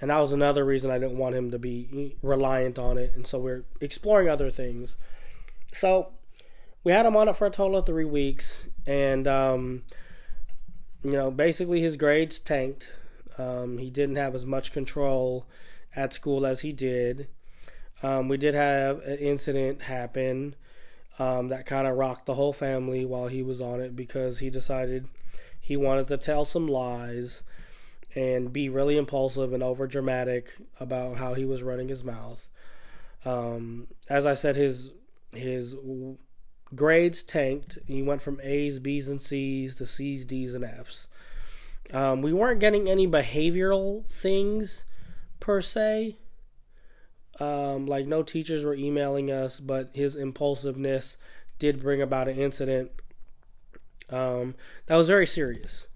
and 0.00 0.10
that 0.10 0.18
was 0.18 0.32
another 0.32 0.64
reason 0.64 0.90
i 0.90 0.98
didn't 0.98 1.18
want 1.18 1.34
him 1.34 1.50
to 1.50 1.58
be 1.58 2.16
reliant 2.22 2.78
on 2.78 2.96
it 2.96 3.12
and 3.14 3.26
so 3.26 3.38
we're 3.38 3.64
exploring 3.80 4.28
other 4.28 4.50
things 4.50 4.96
so 5.72 6.12
we 6.84 6.92
had 6.92 7.04
him 7.04 7.16
on 7.16 7.28
it 7.28 7.36
for 7.36 7.46
a 7.46 7.50
total 7.50 7.78
of 7.78 7.86
three 7.86 8.04
weeks 8.04 8.66
and 8.86 9.26
um, 9.26 9.82
you 11.02 11.12
know 11.12 11.30
basically 11.30 11.80
his 11.80 11.96
grades 11.96 12.38
tanked 12.38 12.90
um, 13.38 13.78
he 13.78 13.90
didn't 13.90 14.16
have 14.16 14.34
as 14.34 14.46
much 14.46 14.72
control 14.72 15.46
at 15.94 16.12
school 16.12 16.46
as 16.46 16.60
he 16.60 16.72
did 16.72 17.28
um, 18.02 18.28
we 18.28 18.36
did 18.36 18.54
have 18.54 19.00
an 19.00 19.18
incident 19.18 19.82
happen 19.82 20.54
um, 21.18 21.48
that 21.48 21.66
kind 21.66 21.86
of 21.86 21.96
rocked 21.96 22.26
the 22.26 22.34
whole 22.34 22.52
family 22.52 23.04
while 23.04 23.28
he 23.28 23.42
was 23.42 23.60
on 23.60 23.80
it 23.80 23.96
because 23.96 24.38
he 24.40 24.50
decided 24.50 25.08
he 25.60 25.76
wanted 25.76 26.06
to 26.08 26.16
tell 26.16 26.44
some 26.44 26.68
lies 26.68 27.42
and 28.14 28.52
be 28.52 28.68
really 28.68 28.96
impulsive 28.96 29.52
and 29.52 29.62
over 29.62 29.86
dramatic 29.86 30.52
about 30.78 31.16
how 31.16 31.34
he 31.34 31.44
was 31.44 31.62
running 31.62 31.88
his 31.88 32.04
mouth. 32.04 32.48
Um, 33.24 33.88
as 34.08 34.26
I 34.26 34.34
said, 34.34 34.56
his 34.56 34.92
his 35.32 35.74
grades 36.74 37.22
tanked. 37.22 37.78
He 37.86 38.02
went 38.02 38.22
from 38.22 38.40
A's, 38.42 38.78
B's, 38.78 39.08
and 39.08 39.22
C's 39.22 39.76
to 39.76 39.86
C's, 39.86 40.24
D's, 40.24 40.54
and 40.54 40.64
F's. 40.64 41.08
Um, 41.92 42.22
we 42.22 42.32
weren't 42.32 42.60
getting 42.60 42.88
any 42.88 43.06
behavioral 43.06 44.06
things 44.08 44.84
per 45.38 45.60
se. 45.60 46.16
Um, 47.38 47.86
like 47.86 48.06
no 48.06 48.22
teachers 48.22 48.64
were 48.64 48.74
emailing 48.74 49.30
us, 49.30 49.60
but 49.60 49.90
his 49.94 50.16
impulsiveness 50.16 51.16
did 51.58 51.82
bring 51.82 52.00
about 52.00 52.28
an 52.28 52.36
incident 52.36 52.90
um, 54.10 54.54
that 54.86 54.96
was 54.96 55.08
very 55.08 55.26
serious, 55.26 55.88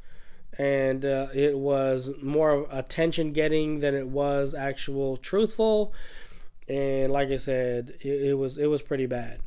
and 0.58 1.04
uh, 1.04 1.28
it 1.32 1.58
was 1.58 2.10
more 2.20 2.66
attention 2.70 3.32
getting 3.32 3.80
than 3.80 3.94
it 3.94 4.08
was 4.08 4.54
actual 4.54 5.16
truthful. 5.16 5.92
And 6.68 7.12
like 7.12 7.28
I 7.28 7.36
said, 7.36 7.94
it, 8.00 8.30
it 8.30 8.34
was 8.34 8.58
it 8.58 8.66
was 8.66 8.82
pretty 8.82 9.06
bad. 9.06 9.40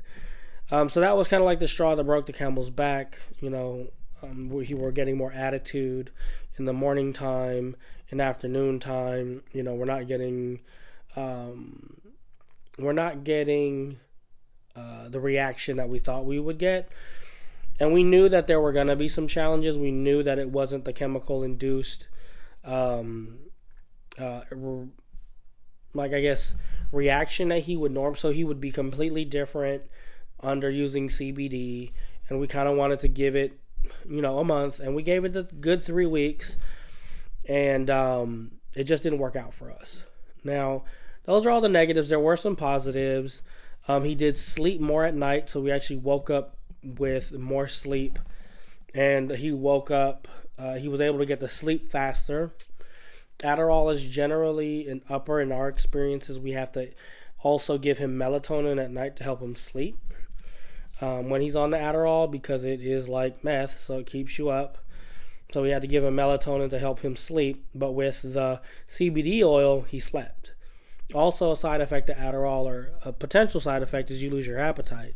Um, 0.71 0.89
so 0.89 0.99
that 1.01 1.17
was 1.17 1.27
kind 1.27 1.41
of 1.41 1.45
like 1.45 1.59
the 1.59 1.67
straw 1.67 1.95
that 1.95 2.03
broke 2.03 2.25
the 2.25 2.33
camel's 2.33 2.69
back. 2.69 3.19
You 3.41 3.49
know, 3.49 3.87
um, 4.21 4.49
we 4.49 4.73
were 4.73 4.91
getting 4.91 5.17
more 5.17 5.31
attitude 5.31 6.11
in 6.57 6.65
the 6.65 6.73
morning 6.73 7.13
time 7.13 7.75
in 8.09 8.21
afternoon 8.21 8.79
time. 8.79 9.43
You 9.51 9.63
know, 9.63 9.73
we're 9.73 9.85
not 9.85 10.07
getting, 10.07 10.61
um, 11.15 11.97
we're 12.79 12.93
not 12.93 13.23
getting 13.23 13.99
uh, 14.75 15.09
the 15.09 15.19
reaction 15.19 15.77
that 15.77 15.89
we 15.89 15.99
thought 15.99 16.25
we 16.25 16.39
would 16.39 16.57
get. 16.57 16.89
And 17.79 17.91
we 17.91 18.03
knew 18.03 18.29
that 18.29 18.47
there 18.47 18.61
were 18.61 18.71
going 18.71 18.87
to 18.87 18.95
be 18.95 19.07
some 19.07 19.27
challenges. 19.27 19.77
We 19.77 19.91
knew 19.91 20.23
that 20.23 20.39
it 20.39 20.49
wasn't 20.49 20.85
the 20.85 20.93
chemical 20.93 21.43
induced, 21.43 22.07
um, 22.63 23.39
uh, 24.19 24.41
like 25.93 26.13
I 26.13 26.21
guess, 26.21 26.55
reaction 26.91 27.49
that 27.49 27.63
he 27.63 27.75
would 27.75 27.91
norm. 27.91 28.15
So 28.15 28.31
he 28.31 28.43
would 28.43 28.61
be 28.61 28.71
completely 28.71 29.25
different 29.25 29.83
under 30.43 30.69
using 30.69 31.09
CBD. 31.09 31.91
And 32.29 32.39
we 32.39 32.47
kind 32.47 32.67
of 32.67 32.77
wanted 32.77 32.99
to 33.01 33.07
give 33.07 33.35
it 33.35 33.59
you 34.07 34.21
know, 34.21 34.39
a 34.39 34.43
month, 34.43 34.79
and 34.79 34.95
we 34.95 35.03
gave 35.03 35.25
it 35.25 35.35
a 35.35 35.43
good 35.43 35.83
three 35.83 36.05
weeks, 36.05 36.57
and 37.47 37.89
um, 37.89 38.51
it 38.75 38.85
just 38.85 39.03
didn't 39.03 39.19
work 39.19 39.35
out 39.35 39.53
for 39.53 39.71
us. 39.71 40.05
Now, 40.43 40.83
those 41.25 41.45
are 41.45 41.51
all 41.51 41.61
the 41.61 41.69
negatives. 41.69 42.09
There 42.09 42.19
were 42.19 42.37
some 42.37 42.55
positives. 42.55 43.43
Um, 43.87 44.03
he 44.03 44.15
did 44.15 44.37
sleep 44.37 44.81
more 44.81 45.03
at 45.03 45.15
night, 45.15 45.49
so 45.49 45.61
we 45.61 45.71
actually 45.71 45.97
woke 45.97 46.29
up 46.29 46.57
with 46.83 47.33
more 47.33 47.67
sleep, 47.67 48.19
and 48.93 49.31
he 49.31 49.51
woke 49.51 49.91
up. 49.91 50.27
Uh, 50.57 50.75
he 50.75 50.87
was 50.87 51.01
able 51.01 51.19
to 51.19 51.25
get 51.25 51.39
to 51.39 51.49
sleep 51.49 51.91
faster. 51.91 52.53
Adderall 53.39 53.91
is 53.91 54.05
generally 54.05 54.87
an 54.87 55.01
upper 55.09 55.41
in 55.41 55.51
our 55.51 55.67
experiences. 55.67 56.39
We 56.39 56.51
have 56.51 56.71
to 56.73 56.91
also 57.39 57.77
give 57.77 57.97
him 57.97 58.17
melatonin 58.17 58.81
at 58.81 58.91
night 58.91 59.17
to 59.17 59.23
help 59.23 59.41
him 59.41 59.55
sleep 59.55 59.97
um, 61.03 61.29
when 61.29 61.41
he's 61.41 61.55
on 61.55 61.71
the 61.71 61.77
Adderall 61.77 62.31
because 62.31 62.63
it 62.63 62.79
is 62.79 63.09
like 63.09 63.43
meth, 63.43 63.83
so 63.83 63.99
it 63.99 64.05
keeps 64.05 64.39
you 64.39 64.49
up. 64.49 64.77
So 65.51 65.61
we 65.61 65.69
had 65.69 65.81
to 65.81 65.87
give 65.87 66.03
him 66.03 66.15
melatonin 66.15 66.69
to 66.69 66.79
help 66.79 66.99
him 66.99 67.17
sleep, 67.17 67.65
but 67.75 67.91
with 67.91 68.21
the 68.21 68.61
CBD 68.87 69.43
oil, 69.43 69.81
he 69.81 69.99
slept. 69.99 70.53
Also, 71.13 71.51
a 71.51 71.57
side 71.57 71.81
effect 71.81 72.09
of 72.09 72.15
Adderall, 72.15 72.63
or 72.63 72.91
a 73.03 73.11
potential 73.11 73.59
side 73.59 73.83
effect, 73.83 74.09
is 74.09 74.23
you 74.23 74.29
lose 74.29 74.47
your 74.47 74.59
appetite. 74.59 75.13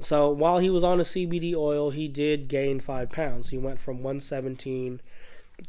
So 0.00 0.28
while 0.28 0.58
he 0.58 0.68
was 0.68 0.84
on 0.84 0.98
the 0.98 1.04
CBD 1.04 1.54
oil, 1.54 1.90
he 1.90 2.06
did 2.06 2.48
gain 2.48 2.78
five 2.78 3.10
pounds. 3.10 3.48
He 3.48 3.58
went 3.58 3.80
from 3.80 4.02
117 4.02 5.00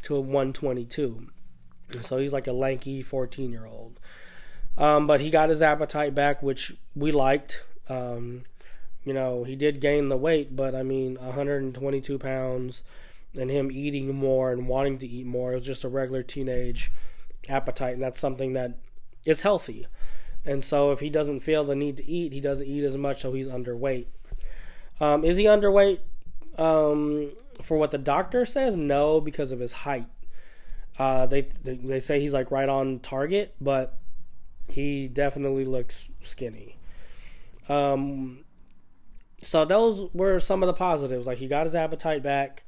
to 0.03 0.19
122. 0.19 1.27
So 2.01 2.17
he's 2.17 2.33
like 2.33 2.47
a 2.47 2.53
lanky 2.53 3.01
14 3.01 3.49
year 3.49 3.65
old. 3.65 3.99
Um, 4.77 5.07
but 5.07 5.21
he 5.21 5.29
got 5.29 5.49
his 5.49 5.61
appetite 5.61 6.13
back, 6.13 6.43
which 6.43 6.73
we 6.95 7.13
liked. 7.13 7.63
Um, 7.87 8.43
you 9.05 9.13
know, 9.13 9.43
he 9.43 9.55
did 9.55 9.79
gain 9.79 10.09
the 10.09 10.17
weight, 10.17 10.55
but 10.55 10.75
I 10.75 10.83
mean, 10.83 11.15
122 11.21 12.17
pounds 12.17 12.83
and 13.37 13.51
him 13.51 13.71
eating 13.71 14.13
more 14.15 14.51
and 14.51 14.67
wanting 14.67 14.97
to 14.97 15.07
eat 15.07 15.27
more. 15.27 15.51
It 15.51 15.55
was 15.55 15.65
just 15.65 15.83
a 15.83 15.89
regular 15.89 16.23
teenage 16.23 16.91
appetite, 17.47 17.93
and 17.93 18.03
that's 18.03 18.19
something 18.19 18.53
that 18.53 18.79
is 19.23 19.41
healthy. 19.41 19.85
And 20.43 20.65
so, 20.65 20.91
if 20.91 20.99
he 20.99 21.09
doesn't 21.09 21.41
feel 21.41 21.63
the 21.63 21.75
need 21.75 21.97
to 21.97 22.09
eat, 22.09 22.33
he 22.33 22.41
doesn't 22.41 22.67
eat 22.67 22.83
as 22.83 22.97
much, 22.97 23.21
so 23.21 23.33
he's 23.33 23.47
underweight. 23.47 24.07
Um, 24.99 25.23
is 25.23 25.37
he 25.37 25.43
underweight 25.43 25.99
um, 26.57 27.31
for 27.61 27.77
what 27.77 27.91
the 27.91 27.97
doctor 27.97 28.45
says? 28.45 28.75
No, 28.75 29.21
because 29.21 29.51
of 29.51 29.59
his 29.59 29.71
height. 29.71 30.07
Uh, 30.97 31.25
they, 31.25 31.41
they 31.41 31.75
they 31.75 31.99
say 31.99 32.21
he's 32.21 32.31
like 32.31 32.51
right 32.51 32.69
on 32.69 32.99
target, 32.99 33.53
but 33.59 33.97
he 34.69 35.07
definitely 35.07 35.65
looks 35.65 36.09
skinny. 36.21 36.77
Um, 37.67 38.45
so 39.41 39.65
those 39.65 40.09
were 40.13 40.39
some 40.39 40.63
of 40.63 40.67
the 40.67 40.73
positives. 40.73 41.27
Like 41.27 41.37
he 41.37 41.47
got 41.47 41.65
his 41.65 41.75
appetite 41.75 42.23
back. 42.23 42.63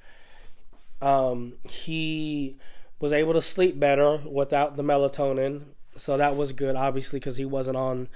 Um, 1.02 1.54
he 1.70 2.58
was 3.00 3.14
able 3.14 3.34
to 3.34 3.42
sleep 3.42 3.80
better 3.80 4.18
without 4.18 4.76
the 4.76 4.84
melatonin, 4.84 5.64
so 5.96 6.18
that 6.18 6.36
was 6.36 6.54
good. 6.54 6.76
Obviously, 6.76 7.20
because 7.20 7.38
he 7.38 7.46
wasn't 7.46 7.78
on 7.78 8.10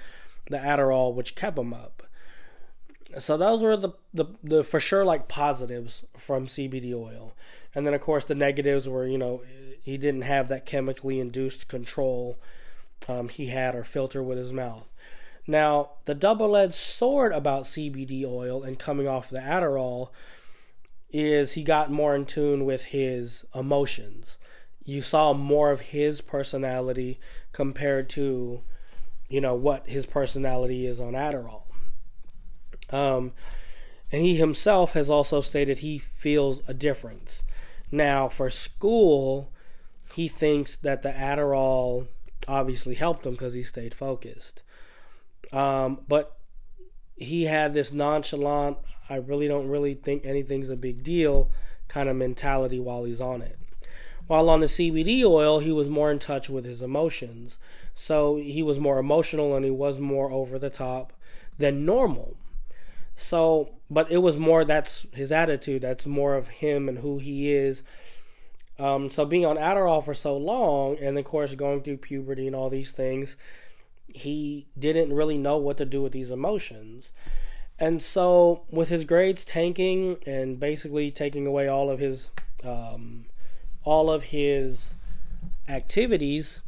the 0.49 0.57
Adderall, 0.57 1.13
which 1.13 1.35
kept 1.35 1.57
him 1.57 1.73
up. 1.73 2.03
So 3.19 3.37
those 3.37 3.61
were 3.61 3.77
the, 3.77 3.91
the 4.13 4.25
the 4.43 4.63
for 4.63 4.79
sure 4.79 5.03
like 5.03 5.27
positives 5.27 6.05
from 6.17 6.47
CBD 6.47 6.93
oil, 6.93 7.33
and 7.75 7.85
then 7.85 7.93
of 7.93 8.01
course 8.01 8.25
the 8.25 8.35
negatives 8.35 8.87
were 8.87 9.05
you 9.05 9.17
know 9.17 9.41
he 9.83 9.97
didn't 9.97 10.21
have 10.21 10.47
that 10.49 10.65
chemically 10.65 11.19
induced 11.19 11.67
control 11.67 12.37
um, 13.07 13.29
he 13.29 13.47
had 13.47 13.75
or 13.75 13.83
filter 13.83 14.23
with 14.23 14.37
his 14.37 14.53
mouth. 14.53 14.90
Now, 15.47 15.91
the 16.05 16.15
double 16.15 16.55
edged 16.55 16.75
sword 16.75 17.33
about 17.33 17.63
CBD 17.63 18.25
oil 18.25 18.63
and 18.63 18.77
coming 18.77 19.07
off 19.07 19.29
the 19.29 19.39
Adderall 19.39 20.09
is 21.11 21.53
he 21.53 21.63
got 21.63 21.91
more 21.91 22.15
in 22.15 22.25
tune 22.25 22.65
with 22.65 22.85
his 22.85 23.45
emotions. 23.53 24.37
You 24.83 25.01
saw 25.01 25.33
more 25.33 25.71
of 25.71 25.81
his 25.81 26.21
personality 26.21 27.19
compared 27.51 28.09
to, 28.11 28.61
you 29.29 29.41
know, 29.41 29.55
what 29.55 29.87
his 29.87 30.05
personality 30.05 30.85
is 30.85 30.99
on 30.99 31.13
Adderall. 31.13 31.63
Um, 32.91 33.33
and 34.11 34.21
he 34.21 34.35
himself 34.35 34.93
has 34.93 35.09
also 35.09 35.41
stated 35.41 35.79
he 35.79 35.97
feels 35.97 36.67
a 36.67 36.73
difference. 36.73 37.43
Now, 37.91 38.27
for 38.27 38.49
school, 38.49 39.51
he 40.13 40.27
thinks 40.27 40.75
that 40.77 41.01
the 41.01 41.11
Adderall 41.11 42.07
obviously 42.47 42.95
helped 42.95 43.25
him 43.25 43.33
because 43.33 43.53
he 43.53 43.63
stayed 43.63 43.93
focused. 43.93 44.63
Um, 45.53 45.99
but 46.07 46.37
he 47.15 47.45
had 47.45 47.73
this 47.73 47.91
nonchalant, 47.91 48.77
I 49.09 49.17
really 49.17 49.47
don't 49.47 49.67
really 49.67 49.93
think 49.93 50.25
anything's 50.25 50.69
a 50.69 50.75
big 50.75 51.03
deal 51.03 51.51
kind 51.87 52.07
of 52.07 52.15
mentality 52.15 52.79
while 52.79 53.03
he's 53.03 53.19
on 53.19 53.41
it. 53.41 53.59
While 54.27 54.49
on 54.49 54.61
the 54.61 54.67
CBD 54.67 55.25
oil, 55.25 55.59
he 55.59 55.71
was 55.71 55.89
more 55.89 56.09
in 56.09 56.19
touch 56.19 56.49
with 56.49 56.63
his 56.63 56.81
emotions. 56.81 57.57
So 57.93 58.37
he 58.37 58.63
was 58.63 58.79
more 58.79 58.97
emotional 58.97 59.55
and 59.55 59.65
he 59.65 59.71
was 59.71 59.99
more 59.99 60.31
over 60.31 60.57
the 60.57 60.69
top 60.69 61.11
than 61.57 61.85
normal. 61.85 62.37
So, 63.13 63.71
but 63.89 64.09
it 64.09 64.19
was 64.19 64.37
more 64.37 64.63
that's 64.63 65.05
his 65.13 65.31
attitude, 65.31 65.81
that's 65.81 66.05
more 66.05 66.35
of 66.35 66.47
him 66.47 66.87
and 66.87 66.99
who 66.99 67.17
he 67.17 67.51
is. 67.51 67.83
Um, 68.79 69.09
so 69.09 69.25
being 69.25 69.45
on 69.45 69.57
Adderall 69.57 70.03
for 70.03 70.13
so 70.13 70.35
long, 70.37 70.97
and 70.99 71.19
of 71.19 71.25
course 71.25 71.53
going 71.53 71.83
through 71.83 71.97
puberty 71.97 72.47
and 72.47 72.55
all 72.55 72.69
these 72.69 72.91
things, 72.91 73.35
he 74.15 74.67
didn't 74.77 75.13
really 75.13 75.37
know 75.37 75.57
what 75.57 75.77
to 75.77 75.85
do 75.85 76.01
with 76.01 76.11
these 76.11 76.31
emotions. 76.31 77.11
And 77.79 78.01
so, 78.01 78.63
with 78.69 78.89
his 78.89 79.05
grades 79.05 79.43
tanking 79.43 80.17
and 80.27 80.59
basically 80.59 81.09
taking 81.09 81.47
away 81.47 81.67
all 81.67 81.89
of 81.89 81.99
his 81.99 82.29
um, 82.63 83.25
all 83.83 84.11
of 84.11 84.25
his 84.25 84.93
activities, 85.67 86.61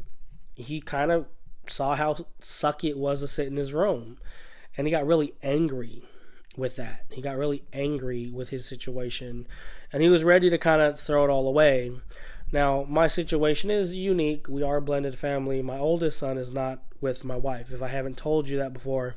he 0.56 0.82
kind 0.82 1.12
of 1.12 1.28
saw 1.68 1.96
how 1.96 2.16
sucky 2.42 2.90
it 2.90 2.98
was 2.98 3.20
to 3.22 3.28
sit 3.28 3.48
in 3.48 3.58
his 3.58 3.74
room, 3.74 4.18
and 4.76 4.88
he 4.88 4.92
got 4.92 5.06
really 5.06 5.34
angry 5.44 6.04
with 6.58 6.76
that. 6.76 7.06
He 7.12 7.22
got 7.22 7.38
really 7.38 7.64
angry 7.74 8.30
with 8.30 8.50
his 8.50 8.66
situation, 8.66 9.48
and 9.92 10.02
he 10.02 10.10
was 10.10 10.24
ready 10.24 10.50
to 10.50 10.58
kind 10.58 10.82
of 10.82 11.00
throw 11.00 11.26
it 11.26 11.30
all 11.30 11.48
away. 11.48 11.92
Now, 12.54 12.86
my 12.88 13.08
situation 13.08 13.72
is 13.72 13.96
unique. 13.96 14.48
We 14.48 14.62
are 14.62 14.78
a 14.78 14.82
blended 14.82 15.18
family. 15.18 15.64
My 15.64 15.80
oldest 15.80 16.20
son 16.20 16.38
is 16.38 16.54
not 16.54 16.84
with 17.02 17.26
my 17.26 17.36
wife. 17.36 17.74
If 17.74 17.82
I 17.82 17.88
haven't 17.88 18.16
told 18.16 18.48
you 18.48 18.60
that 18.60 18.74
before, 18.74 19.16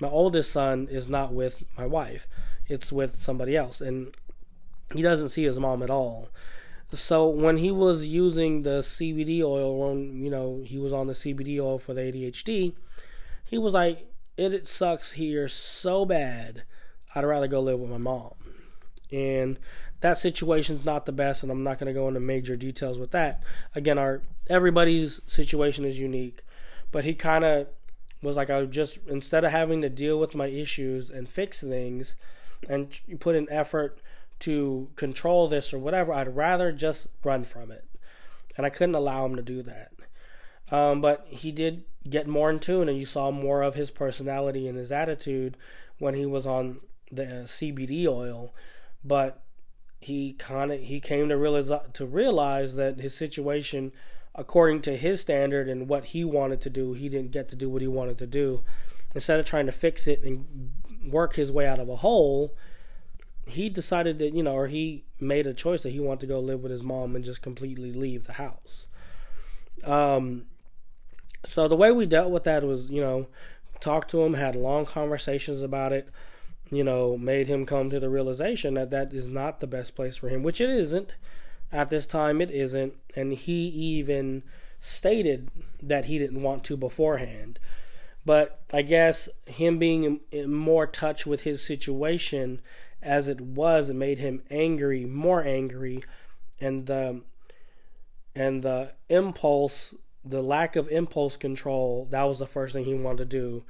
my 0.00 0.08
oldest 0.08 0.52
son 0.52 0.86
is 0.88 1.08
not 1.08 1.34
with 1.34 1.64
my 1.76 1.84
wife. 1.84 2.28
It's 2.68 2.92
with 2.92 3.20
somebody 3.20 3.56
else 3.56 3.80
and 3.80 4.14
he 4.94 5.02
doesn't 5.02 5.30
see 5.30 5.42
his 5.42 5.58
mom 5.58 5.82
at 5.82 5.90
all. 5.90 6.28
So 6.92 7.28
when 7.28 7.56
he 7.56 7.72
was 7.72 8.06
using 8.06 8.62
the 8.62 8.80
CBD 8.80 9.42
oil 9.42 9.76
when 9.76 10.22
you 10.22 10.30
know 10.30 10.62
he 10.64 10.78
was 10.78 10.92
on 10.92 11.08
the 11.08 11.12
CBD 11.12 11.58
oil 11.58 11.80
for 11.80 11.92
the 11.92 12.02
ADHD, 12.02 12.72
he 13.44 13.58
was 13.58 13.74
like 13.74 14.06
it, 14.36 14.54
it 14.54 14.68
sucks 14.68 15.12
here 15.12 15.48
so 15.48 16.04
bad. 16.04 16.62
I'd 17.16 17.24
rather 17.24 17.48
go 17.48 17.60
live 17.60 17.80
with 17.80 17.90
my 17.90 17.98
mom. 17.98 18.34
And 19.10 19.58
that 20.04 20.18
situation's 20.18 20.84
not 20.84 21.06
the 21.06 21.12
best 21.12 21.42
and 21.42 21.50
I'm 21.50 21.64
not 21.64 21.78
going 21.78 21.92
to 21.92 21.98
go 21.98 22.06
into 22.06 22.20
major 22.20 22.54
details 22.56 22.98
with 22.98 23.10
that. 23.10 23.42
Again, 23.74 23.98
our 23.98 24.22
everybody's 24.48 25.20
situation 25.26 25.84
is 25.84 25.98
unique 25.98 26.44
but 26.94 27.04
he 27.04 27.12
kind 27.12 27.44
of 27.44 27.66
was 28.22 28.36
like, 28.36 28.50
I 28.50 28.64
just 28.66 29.00
instead 29.08 29.42
of 29.42 29.50
having 29.50 29.82
to 29.82 29.88
deal 29.88 30.16
with 30.16 30.36
my 30.36 30.46
issues 30.46 31.10
and 31.10 31.28
fix 31.28 31.60
things, 31.60 32.14
and 32.68 32.96
put 33.18 33.34
an 33.34 33.48
effort 33.50 33.98
to 34.38 34.86
control 34.94 35.48
this 35.48 35.74
or 35.74 35.80
whatever, 35.80 36.12
I'd 36.12 36.36
rather 36.36 36.70
just 36.70 37.08
run 37.24 37.42
from 37.42 37.72
it. 37.72 37.84
And 38.56 38.64
I 38.64 38.70
couldn't 38.70 38.94
allow 38.94 39.26
him 39.26 39.34
to 39.34 39.42
do 39.42 39.60
that. 39.62 39.90
Um, 40.70 41.00
but 41.00 41.26
he 41.28 41.50
did 41.50 41.82
get 42.08 42.28
more 42.28 42.48
in 42.48 42.60
tune, 42.60 42.88
and 42.88 42.96
you 42.96 43.06
saw 43.06 43.32
more 43.32 43.62
of 43.62 43.74
his 43.74 43.90
personality 43.90 44.68
and 44.68 44.78
his 44.78 44.92
attitude 44.92 45.56
when 45.98 46.14
he 46.14 46.24
was 46.24 46.46
on 46.46 46.78
the 47.10 47.42
CBD 47.46 48.06
oil. 48.06 48.54
But 49.04 49.42
he 50.04 50.34
kind 50.34 50.70
of 50.70 50.80
he 50.80 51.00
came 51.00 51.30
to 51.30 51.36
realize 51.36 51.80
to 51.94 52.04
realize 52.04 52.74
that 52.74 53.00
his 53.00 53.16
situation, 53.16 53.90
according 54.34 54.82
to 54.82 54.96
his 54.96 55.22
standard 55.22 55.66
and 55.66 55.88
what 55.88 56.06
he 56.06 56.24
wanted 56.24 56.60
to 56.60 56.70
do, 56.70 56.92
he 56.92 57.08
didn't 57.08 57.30
get 57.30 57.48
to 57.48 57.56
do 57.56 57.70
what 57.70 57.80
he 57.80 57.88
wanted 57.88 58.18
to 58.18 58.26
do. 58.26 58.62
Instead 59.14 59.40
of 59.40 59.46
trying 59.46 59.64
to 59.64 59.72
fix 59.72 60.06
it 60.06 60.22
and 60.22 60.72
work 61.10 61.36
his 61.36 61.50
way 61.50 61.66
out 61.66 61.80
of 61.80 61.88
a 61.88 61.96
hole, 61.96 62.54
he 63.46 63.70
decided 63.70 64.18
that 64.18 64.34
you 64.34 64.42
know, 64.42 64.54
or 64.54 64.66
he 64.66 65.04
made 65.20 65.46
a 65.46 65.54
choice 65.54 65.82
that 65.82 65.90
he 65.90 66.00
wanted 66.00 66.20
to 66.20 66.26
go 66.26 66.38
live 66.38 66.62
with 66.62 66.70
his 66.72 66.82
mom 66.82 67.16
and 67.16 67.24
just 67.24 67.40
completely 67.40 67.90
leave 67.90 68.26
the 68.26 68.34
house. 68.34 68.86
Um, 69.84 70.44
so 71.46 71.66
the 71.66 71.76
way 71.76 71.90
we 71.92 72.04
dealt 72.04 72.30
with 72.30 72.44
that 72.44 72.62
was, 72.62 72.90
you 72.90 73.00
know, 73.00 73.28
talked 73.80 74.10
to 74.10 74.22
him, 74.22 74.34
had 74.34 74.54
long 74.54 74.84
conversations 74.84 75.62
about 75.62 75.92
it, 75.92 76.08
you 76.70 76.84
know, 76.84 77.16
made 77.16 77.48
him 77.48 77.66
come 77.66 77.90
to 77.90 78.00
the 78.00 78.10
realization 78.10 78.74
that 78.74 78.90
that 78.90 79.12
is 79.12 79.26
not 79.26 79.60
the 79.60 79.66
best 79.66 79.94
place 79.94 80.16
for 80.16 80.28
him, 80.28 80.42
which 80.42 80.60
it 80.60 80.70
isn't. 80.70 81.14
At 81.72 81.88
this 81.88 82.06
time, 82.06 82.40
it 82.40 82.50
isn't, 82.50 82.94
and 83.16 83.32
he 83.32 83.66
even 83.66 84.44
stated 84.78 85.50
that 85.82 86.04
he 86.04 86.18
didn't 86.18 86.42
want 86.42 86.62
to 86.64 86.76
beforehand. 86.76 87.58
But 88.24 88.60
I 88.72 88.82
guess 88.82 89.28
him 89.46 89.78
being 89.78 90.20
in, 90.30 90.52
more 90.52 90.86
touch 90.86 91.26
with 91.26 91.42
his 91.42 91.62
situation 91.62 92.60
as 93.02 93.28
it 93.28 93.40
was, 93.40 93.90
it 93.90 93.94
made 93.94 94.18
him 94.18 94.42
angry, 94.50 95.04
more 95.04 95.42
angry, 95.42 96.02
and 96.60 96.86
the 96.86 97.22
and 98.34 98.62
the 98.62 98.92
impulse, 99.08 99.94
the 100.24 100.42
lack 100.42 100.74
of 100.74 100.88
impulse 100.88 101.36
control, 101.36 102.08
that 102.10 102.24
was 102.24 102.38
the 102.38 102.46
first 102.46 102.72
thing 102.72 102.84
he 102.84 102.94
wanted 102.94 103.18
to 103.18 103.24
do, 103.38 103.64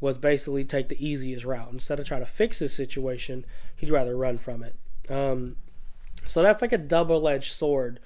was 0.00 0.18
basically 0.18 0.64
take 0.64 0.88
the 0.88 1.06
easiest 1.06 1.44
route 1.44 1.70
instead 1.72 2.00
of 2.00 2.06
trying 2.06 2.20
to 2.20 2.26
fix 2.26 2.58
his 2.58 2.72
situation. 2.72 3.44
He'd 3.76 3.90
rather 3.90 4.16
run 4.16 4.38
from 4.38 4.62
it. 4.62 4.76
Um, 5.10 5.56
so 6.26 6.42
that's 6.42 6.62
like 6.62 6.72
a 6.72 6.78
double-edged 6.78 7.52
sword 7.52 8.00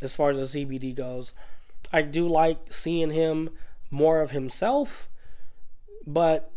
as 0.00 0.14
far 0.14 0.30
as 0.30 0.52
the 0.52 0.64
CBD 0.64 0.94
goes. 0.94 1.32
I 1.92 2.02
do 2.02 2.28
like 2.28 2.72
seeing 2.72 3.10
him 3.10 3.50
more 3.90 4.22
of 4.22 4.30
himself, 4.30 5.08
but 6.06 6.52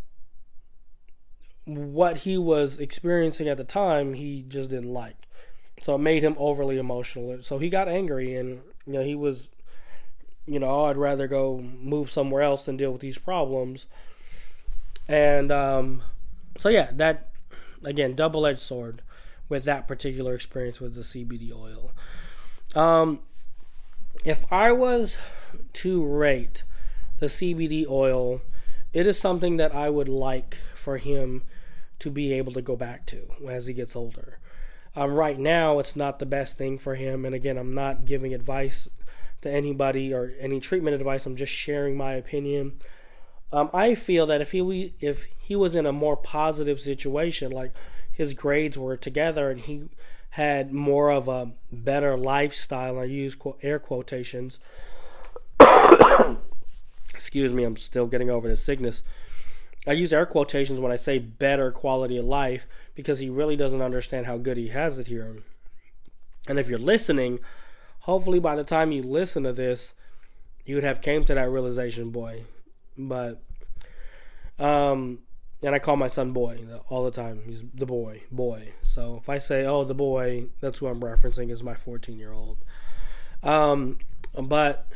what 1.65 2.17
he 2.17 2.37
was 2.37 2.79
experiencing 2.79 3.47
at 3.47 3.57
the 3.57 3.63
time, 3.63 4.13
he 4.13 4.43
just 4.47 4.69
didn't 4.69 4.93
like. 4.93 5.27
So 5.81 5.95
it 5.95 5.99
made 5.99 6.23
him 6.23 6.35
overly 6.37 6.77
emotional. 6.77 7.41
So 7.41 7.57
he 7.57 7.69
got 7.69 7.87
angry 7.89 8.35
and 8.35 8.61
you 8.85 8.93
know 8.93 9.01
he 9.01 9.15
was 9.15 9.49
you 10.45 10.59
know, 10.59 10.67
oh, 10.67 10.85
I'd 10.85 10.97
rather 10.97 11.27
go 11.27 11.59
move 11.59 12.11
somewhere 12.11 12.41
else 12.41 12.65
than 12.65 12.77
deal 12.77 12.91
with 12.91 13.01
these 13.01 13.17
problems. 13.17 13.87
And 15.07 15.51
um 15.51 16.03
so 16.57 16.69
yeah, 16.69 16.91
that 16.93 17.29
again, 17.85 18.15
double-edged 18.15 18.59
sword 18.59 19.01
with 19.49 19.65
that 19.65 19.87
particular 19.87 20.33
experience 20.35 20.79
with 20.79 20.95
the 20.95 21.01
CBD 21.01 21.51
oil. 21.51 21.91
Um 22.75 23.19
if 24.25 24.51
I 24.51 24.71
was 24.71 25.19
to 25.73 26.05
rate 26.05 26.63
the 27.19 27.25
CBD 27.27 27.85
oil, 27.87 28.41
it 28.93 29.07
is 29.07 29.19
something 29.19 29.57
that 29.57 29.73
I 29.75 29.89
would 29.89 30.07
like 30.07 30.57
for 30.75 30.97
him 30.97 31.43
to 31.99 32.09
be 32.09 32.33
able 32.33 32.51
to 32.53 32.61
go 32.61 32.75
back 32.75 33.05
to 33.07 33.31
as 33.49 33.67
he 33.67 33.73
gets 33.73 33.95
older. 33.95 34.39
Um, 34.95 35.13
right 35.13 35.39
now, 35.39 35.79
it's 35.79 35.95
not 35.95 36.19
the 36.19 36.25
best 36.25 36.57
thing 36.57 36.77
for 36.77 36.95
him. 36.95 37.25
And 37.25 37.33
again, 37.33 37.57
I'm 37.57 37.73
not 37.73 38.05
giving 38.05 38.33
advice 38.33 38.87
to 39.41 39.49
anybody 39.49 40.13
or 40.13 40.33
any 40.39 40.59
treatment 40.59 40.95
advice. 40.95 41.25
I'm 41.25 41.35
just 41.35 41.51
sharing 41.51 41.97
my 41.97 42.13
opinion. 42.13 42.73
Um, 43.53 43.69
I 43.71 43.93
feel 43.93 44.25
that 44.25 44.41
if 44.41 44.51
he 44.51 44.93
if 44.99 45.27
he 45.37 45.55
was 45.55 45.75
in 45.75 45.85
a 45.85 45.91
more 45.91 46.17
positive 46.17 46.79
situation, 46.79 47.51
like 47.51 47.71
his 48.11 48.33
grades 48.33 48.79
were 48.79 48.97
together 48.97 49.51
and 49.51 49.59
he 49.61 49.89
had 50.31 50.73
more 50.73 51.11
of 51.11 51.27
a 51.27 51.51
better 51.71 52.17
lifestyle, 52.17 52.97
I 52.97 53.03
use 53.03 53.37
air 53.61 53.77
quotations. 53.77 54.59
Excuse 57.13 57.53
me, 57.53 57.63
I'm 57.63 57.77
still 57.77 58.07
getting 58.07 58.31
over 58.31 58.47
the 58.47 58.57
sickness. 58.57 59.03
I 59.85 59.91
use 59.91 60.11
air 60.11 60.25
quotations 60.25 60.79
when 60.79 60.91
I 60.91 60.95
say 60.95 61.19
better 61.19 61.69
quality 61.71 62.17
of 62.17 62.25
life 62.25 62.65
because 62.95 63.19
he 63.19 63.29
really 63.29 63.55
doesn't 63.55 63.83
understand 63.83 64.25
how 64.25 64.37
good 64.37 64.57
he 64.57 64.69
has 64.69 64.97
it 64.97 65.05
here. 65.05 65.35
And 66.47 66.57
if 66.57 66.69
you're 66.69 66.79
listening, 66.79 67.39
hopefully 67.99 68.39
by 68.39 68.55
the 68.55 68.63
time 68.63 68.91
you 68.91 69.03
listen 69.03 69.43
to 69.43 69.53
this, 69.53 69.93
you 70.65 70.73
would 70.73 70.83
have 70.83 71.03
came 71.03 71.23
to 71.25 71.35
that 71.35 71.51
realization, 71.51 72.09
boy. 72.09 72.45
But 72.97 73.41
um 74.59 75.19
and 75.63 75.73
I 75.73 75.79
call 75.79 75.95
my 75.95 76.07
son 76.07 76.31
boy 76.31 76.59
all 76.89 77.03
the 77.05 77.11
time. 77.11 77.41
He's 77.45 77.63
the 77.73 77.85
boy, 77.85 78.23
boy. 78.31 78.73
So 78.83 79.19
if 79.21 79.29
I 79.29 79.37
say, 79.37 79.65
"Oh, 79.65 79.83
the 79.83 79.93
boy," 79.93 80.47
that's 80.59 80.79
who 80.79 80.87
I'm 80.87 80.99
referencing 80.99 81.49
is 81.49 81.63
my 81.63 81.73
14 81.73 82.17
year 82.17 82.33
old. 82.33 82.57
Um, 83.41 83.99
but 84.33 84.91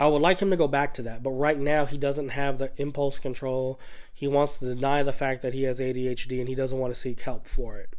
I 0.00 0.08
would 0.08 0.22
like 0.22 0.38
him 0.38 0.50
to 0.50 0.56
go 0.56 0.66
back 0.66 0.94
to 0.94 1.02
that, 1.02 1.22
but 1.22 1.30
right 1.30 1.58
now 1.58 1.84
he 1.84 1.98
doesn't 1.98 2.30
have 2.30 2.58
the 2.58 2.72
impulse 2.76 3.18
control. 3.18 3.78
He 4.12 4.26
wants 4.26 4.58
to 4.58 4.74
deny 4.74 5.02
the 5.02 5.12
fact 5.12 5.42
that 5.42 5.52
he 5.52 5.64
has 5.64 5.78
ADHD 5.78 6.40
and 6.40 6.48
he 6.48 6.54
doesn't 6.54 6.78
want 6.78 6.94
to 6.94 7.00
seek 7.00 7.20
help 7.20 7.46
for 7.46 7.78
it. 7.78 7.94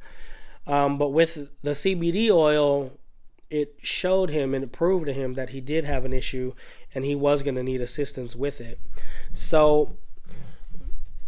Um, 0.66 0.98
but 0.98 1.10
with 1.10 1.50
the 1.62 1.72
CBD 1.72 2.30
oil, 2.30 2.92
it 3.52 3.76
showed 3.82 4.30
him 4.30 4.54
and 4.56 4.64
it 4.64 4.72
proved 4.72 5.06
to 5.06 5.14
him 5.14 5.34
that 5.34 5.50
he 5.50 5.60
did 5.60 5.84
have 5.84 6.06
an 6.06 6.14
issue 6.14 6.54
and 6.96 7.04
he 7.04 7.14
was 7.14 7.44
going 7.44 7.56
to 7.56 7.64
need 7.64 7.82
assistance 7.82 8.34
with 8.34 8.62
it. 8.62 8.80
So 9.34 9.98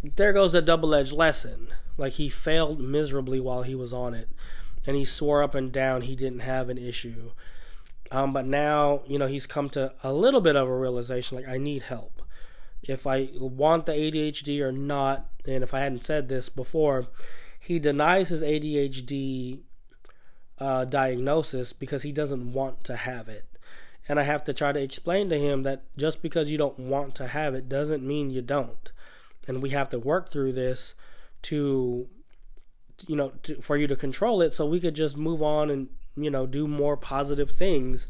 there 0.02 0.32
goes 0.32 0.54
a 0.54 0.62
double 0.62 0.94
edged 0.94 1.12
lesson. 1.12 1.68
Like 1.96 2.14
he 2.14 2.30
failed 2.30 2.80
miserably 2.80 3.38
while 3.38 3.62
he 3.62 3.74
was 3.74 3.92
on 3.92 4.14
it, 4.14 4.28
and 4.84 4.96
he 4.96 5.04
swore 5.04 5.44
up 5.44 5.54
and 5.54 5.70
down 5.70 6.00
he 6.00 6.16
didn't 6.16 6.40
have 6.40 6.68
an 6.68 6.78
issue. 6.78 7.30
Um, 8.10 8.32
but 8.32 8.46
now, 8.46 9.02
you 9.06 9.18
know, 9.18 9.26
he's 9.26 9.46
come 9.46 9.68
to 9.70 9.92
a 10.02 10.12
little 10.12 10.40
bit 10.40 10.56
of 10.56 10.66
a 10.66 10.76
realization 10.76 11.36
like, 11.36 11.48
I 11.48 11.58
need 11.58 11.82
help. 11.82 12.22
If 12.82 13.06
I 13.06 13.28
want 13.34 13.86
the 13.86 13.92
ADHD 13.92 14.60
or 14.60 14.72
not, 14.72 15.26
and 15.46 15.62
if 15.62 15.72
I 15.72 15.80
hadn't 15.80 16.04
said 16.04 16.28
this 16.28 16.48
before, 16.48 17.06
he 17.58 17.78
denies 17.78 18.28
his 18.28 18.42
ADHD 18.42 19.62
uh, 20.58 20.84
diagnosis 20.84 21.72
because 21.72 22.02
he 22.02 22.12
doesn't 22.12 22.52
want 22.52 22.84
to 22.84 22.96
have 22.96 23.28
it. 23.28 23.46
And 24.08 24.20
I 24.20 24.24
have 24.24 24.44
to 24.44 24.52
try 24.52 24.72
to 24.72 24.82
explain 24.82 25.30
to 25.30 25.38
him 25.38 25.62
that 25.62 25.82
just 25.96 26.22
because 26.22 26.50
you 26.50 26.58
don't 26.58 26.78
want 26.78 27.14
to 27.16 27.28
have 27.28 27.54
it 27.54 27.68
doesn't 27.68 28.06
mean 28.06 28.30
you 28.30 28.42
don't. 28.42 28.92
And 29.48 29.62
we 29.62 29.70
have 29.70 29.88
to 29.90 29.98
work 29.98 30.30
through 30.30 30.52
this 30.52 30.94
to, 31.42 32.08
you 33.06 33.16
know, 33.16 33.32
to, 33.42 33.60
for 33.62 33.76
you 33.76 33.86
to 33.86 33.96
control 33.96 34.42
it 34.42 34.54
so 34.54 34.66
we 34.66 34.80
could 34.80 34.94
just 34.94 35.16
move 35.16 35.42
on 35.42 35.70
and 35.70 35.88
you 36.16 36.30
know 36.30 36.46
do 36.46 36.66
more 36.66 36.96
positive 36.96 37.50
things 37.50 38.08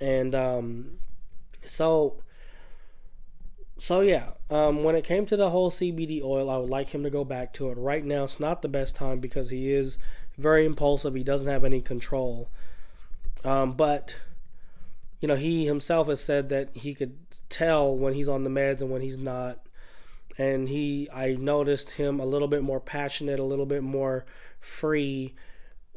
and 0.00 0.34
um 0.34 0.98
so 1.64 2.22
so 3.78 4.00
yeah 4.00 4.30
um 4.50 4.84
when 4.84 4.94
it 4.94 5.04
came 5.04 5.26
to 5.26 5.36
the 5.36 5.50
whole 5.50 5.70
cbd 5.70 6.22
oil 6.22 6.48
i 6.48 6.56
would 6.56 6.70
like 6.70 6.88
him 6.88 7.02
to 7.02 7.10
go 7.10 7.24
back 7.24 7.52
to 7.52 7.68
it 7.68 7.76
right 7.76 8.04
now 8.04 8.24
it's 8.24 8.40
not 8.40 8.62
the 8.62 8.68
best 8.68 8.96
time 8.96 9.20
because 9.20 9.50
he 9.50 9.72
is 9.72 9.98
very 10.36 10.64
impulsive 10.66 11.14
he 11.14 11.24
doesn't 11.24 11.48
have 11.48 11.64
any 11.64 11.80
control 11.80 12.48
um 13.44 13.72
but 13.72 14.16
you 15.20 15.28
know 15.28 15.36
he 15.36 15.66
himself 15.66 16.08
has 16.08 16.20
said 16.20 16.48
that 16.48 16.68
he 16.74 16.94
could 16.94 17.16
tell 17.48 17.94
when 17.94 18.14
he's 18.14 18.28
on 18.28 18.44
the 18.44 18.50
meds 18.50 18.80
and 18.80 18.90
when 18.90 19.02
he's 19.02 19.18
not 19.18 19.60
and 20.36 20.68
he 20.68 21.08
i 21.12 21.34
noticed 21.34 21.92
him 21.92 22.20
a 22.20 22.26
little 22.26 22.48
bit 22.48 22.62
more 22.62 22.80
passionate 22.80 23.38
a 23.38 23.44
little 23.44 23.66
bit 23.66 23.82
more 23.82 24.26
free 24.60 25.34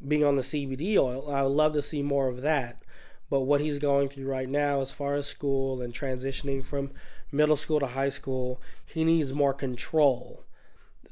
being 0.06 0.24
on 0.24 0.36
the 0.36 0.42
CBD 0.42 0.98
oil. 0.98 1.32
I 1.32 1.44
would 1.44 1.52
love 1.52 1.74
to 1.74 1.82
see 1.82 2.02
more 2.02 2.28
of 2.28 2.42
that. 2.42 2.84
But 3.30 3.42
what 3.42 3.62
he's 3.62 3.78
going 3.78 4.10
through 4.10 4.28
right 4.28 4.50
now, 4.50 4.82
as 4.82 4.92
far 4.92 5.14
as 5.16 5.28
school 5.28 5.82
and 5.82 5.94
transitioning 5.94 6.64
from 6.64 6.92
middle 7.32 7.58
school 7.58 7.80
to 7.80 7.88
high 7.88 8.10
school, 8.10 8.60
he 8.86 9.04
needs 9.04 9.34
more 9.34 9.54
control 9.54 10.46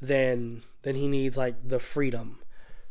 than 0.00 0.62
than 0.82 0.96
he 0.96 1.08
needs 1.08 1.36
like 1.36 1.56
the 1.66 1.78
freedom 1.78 2.38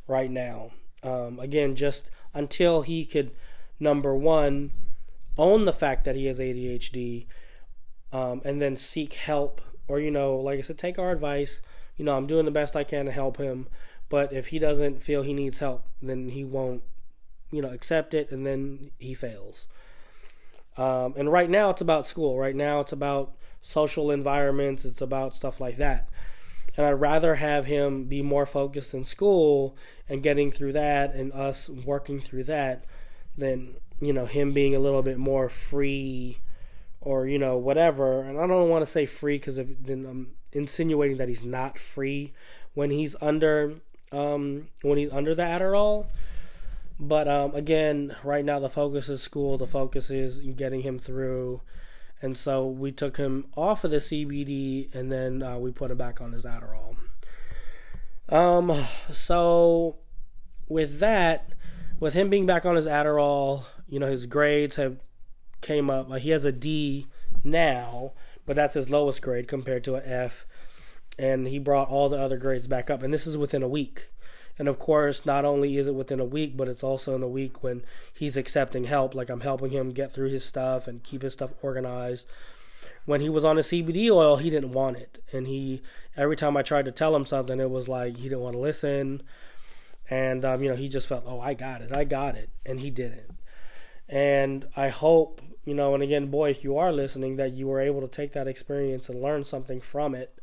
right 0.08 0.32
now. 0.32 0.72
Um, 1.04 1.39
again, 1.39 1.76
just 1.76 2.10
until 2.34 2.82
he 2.82 3.06
could 3.06 3.32
number 3.80 4.15
one 4.15 4.72
own 5.38 5.65
the 5.65 5.74
fact 5.74 6.06
that 6.06 6.15
he 6.15 6.26
has 6.26 6.39
ADHD, 6.39 7.28
um, 8.12 8.41
and 8.43 8.62
then 8.62 8.76
seek 8.78 9.13
help, 9.13 9.62
or 9.88 10.00
you 10.00 10.12
know, 10.12 10.36
like 10.36 10.58
I 10.58 10.62
said, 10.62 10.78
take 10.78 10.98
our 10.98 11.12
advice. 11.12 11.62
You 11.96 12.06
know, 12.06 12.15
I'm 12.15 12.28
doing 12.28 12.46
the 12.46 12.52
best 12.52 12.76
I 12.76 12.84
can 12.84 13.06
to 13.06 13.12
help 13.12 13.38
him, 13.38 13.67
but 14.10 14.32
if 14.32 14.48
he 14.48 14.60
doesn't 14.60 15.04
feel 15.04 15.24
he 15.24 15.34
needs 15.34 15.60
help, 15.60 15.86
then 16.02 16.30
he 16.30 16.43
won't, 16.43 16.84
you 17.52 17.62
know, 17.62 17.72
accept 17.72 18.13
it, 18.13 18.32
and 18.32 18.46
then 18.46 18.91
he 18.98 19.13
fails. 19.13 19.67
Um, 20.78 21.15
and 21.17 21.32
right 21.32 21.50
now, 21.50 21.72
it's 21.72 21.82
about 21.82 22.06
school. 22.06 22.38
Right 22.38 22.56
now, 22.56 22.80
it's 22.82 22.91
about 22.91 23.34
social 23.62 24.12
environments. 24.12 24.86
It's 24.86 25.02
about 25.02 25.36
stuff 25.36 25.60
like 25.60 25.78
that. 25.78 26.08
And 26.78 26.86
I'd 26.86 26.92
rather 26.92 27.36
have 27.36 27.66
him 27.66 28.06
be 28.06 28.22
more 28.22 28.46
focused 28.46 28.94
in 28.94 29.04
school 29.04 29.76
and 30.08 30.22
getting 30.22 30.52
through 30.52 30.74
that 30.74 31.13
and 31.16 31.34
us 31.34 31.68
working 31.70 32.22
through 32.22 32.44
that 32.46 32.86
than 33.36 33.76
you 34.00 34.13
know 34.13 34.28
him 34.28 34.54
being 34.54 34.76
a 34.76 34.80
little 34.80 35.02
bit 35.02 35.18
more 35.18 35.50
free 35.50 36.38
or 37.02 37.28
you 37.28 37.40
know 37.40 37.58
whatever. 37.58 38.22
And 38.22 38.40
i 38.40 38.46
don't 38.46 38.70
want 38.70 38.86
to 38.86 38.92
say 38.92 39.06
free 39.08 39.38
because 39.38 39.56
then 39.56 40.06
i'm 40.06 40.30
insinuating 40.54 41.18
that 41.18 41.28
he's 41.28 41.44
not 41.44 41.78
free 41.78 42.34
when 42.74 42.92
he's 42.92 43.16
under 43.22 43.74
um, 44.12 44.68
when 44.84 44.98
he's 44.98 45.12
under 45.12 45.34
the 45.34 45.44
adderall. 45.44 46.06
But 47.00 47.28
um, 47.28 47.56
again 47.56 48.16
right 48.24 48.46
now 48.46 48.60
the 48.60 48.70
focus 48.70 49.10
is 49.10 49.22
school. 49.22 49.58
The 49.58 49.68
focus 49.68 50.12
is 50.12 50.38
getting 50.56 50.82
him 50.82 51.00
through 51.00 51.62
and 52.22 52.38
so 52.38 52.68
we 52.68 52.92
took 52.92 53.18
him 53.18 53.46
off 53.56 53.84
of 53.84 53.92
the 53.92 53.98
cbd 53.98 54.94
and 54.94 55.12
then 55.12 55.44
uh, 55.44 55.58
we 55.58 55.72
put 55.72 55.92
him 55.92 55.98
back 55.98 56.22
on 56.22 56.32
his 56.32 56.46
adderall 56.46 56.96
um 58.30 58.86
so 59.12 59.98
with 60.68 61.00
that 61.00 61.54
with 62.00 62.14
him 62.14 62.30
being 62.30 62.46
back 62.46 62.66
on 62.66 62.76
his 62.76 62.86
adderall 62.86 63.64
you 63.88 64.00
know 64.00 64.08
his 64.08 64.26
grades 64.26 64.76
have 64.76 64.98
came 65.62 65.90
up. 65.90 66.10
Like 66.10 66.24
he 66.24 66.32
has 66.32 66.46
a 66.46 66.52
D 66.52 67.08
now, 67.44 68.14
but 68.46 68.56
that's 68.56 68.76
his 68.76 68.90
lowest 68.90 69.22
grade 69.22 69.48
compared 69.48 69.84
to 69.86 69.96
an 69.96 70.04
F. 70.06 70.46
And 71.20 71.48
he 71.48 71.60
brought 71.60 71.90
all 71.90 72.10
the 72.10 72.20
other 72.20 72.38
grades 72.38 72.68
back 72.68 72.90
up, 72.90 73.02
and 73.02 73.14
this 73.14 73.26
is 73.26 73.38
within 73.38 73.64
a 73.64 73.68
week. 73.68 74.12
And 74.60 74.67
of 74.67 74.80
course, 74.80 75.26
not 75.26 75.46
only 75.46 75.78
is 75.78 75.88
it 75.88 75.96
within 75.96 76.20
a 76.20 76.26
week, 76.26 76.58
but 76.58 76.67
it's 76.67 76.84
also 76.84 77.15
in 77.15 77.24
a 77.24 77.28
week 77.28 77.63
when 77.63 77.84
he's 78.13 78.38
accepting 78.38 78.86
help. 78.86 79.13
Like 79.13 79.30
I'm 79.30 79.41
helping 79.41 79.72
him 79.72 79.91
get 79.91 80.12
through 80.12 80.30
his 80.30 80.43
stuff 80.43 80.88
and 80.88 81.04
keep 81.04 81.22
his 81.22 81.34
stuff 81.34 81.52
organized. 81.62 82.28
When 83.06 83.22
he 83.22 83.30
was 83.30 83.46
on 83.46 83.56
the 83.56 83.62
CBD 83.62 84.12
oil, 84.12 84.38
he 84.38 84.50
didn't 84.50 84.74
want 84.74 84.98
it, 84.98 85.24
and 85.32 85.48
he 85.48 85.82
every 86.15 86.36
time 86.36 86.58
I 86.58 86.62
tried 86.62 86.86
to 86.86 86.91
tell 86.91 87.15
him 87.15 87.26
something, 87.26 87.60
it 87.60 87.70
was 87.70 87.88
like 87.88 88.17
he 88.17 88.24
didn't 88.24 88.41
want 88.41 88.56
to 88.56 88.60
listen, 88.60 89.24
and 90.10 90.43
um, 90.43 90.62
you 90.62 90.70
know 90.70 90.76
he 90.76 90.89
just 90.89 91.08
felt, 91.08 91.24
oh, 91.26 91.39
I 91.39 91.54
got 91.54 91.82
it, 91.82 91.96
I 91.96 92.04
got 92.04 92.36
it, 92.36 92.50
and 92.65 92.80
he 92.80 92.89
didn't. 92.89 93.38
And 94.10 94.67
I 94.76 94.89
hope, 94.89 95.41
you 95.65 95.74
know, 95.74 95.93
and 95.93 96.02
again, 96.02 96.28
boy, 96.28 96.52
if 96.52 96.63
you 96.63 96.78
are 96.78 96.91
listening, 96.91 97.36
that 97.38 97.52
you 97.52 97.67
were 97.67 97.82
able 97.82 98.02
to 98.02 98.08
take 98.08 98.34
that 98.34 98.48
experience 98.48 99.10
and 99.10 99.22
learn 99.22 99.43
something 99.43 99.80
from 99.80 100.15
it. 100.15 100.39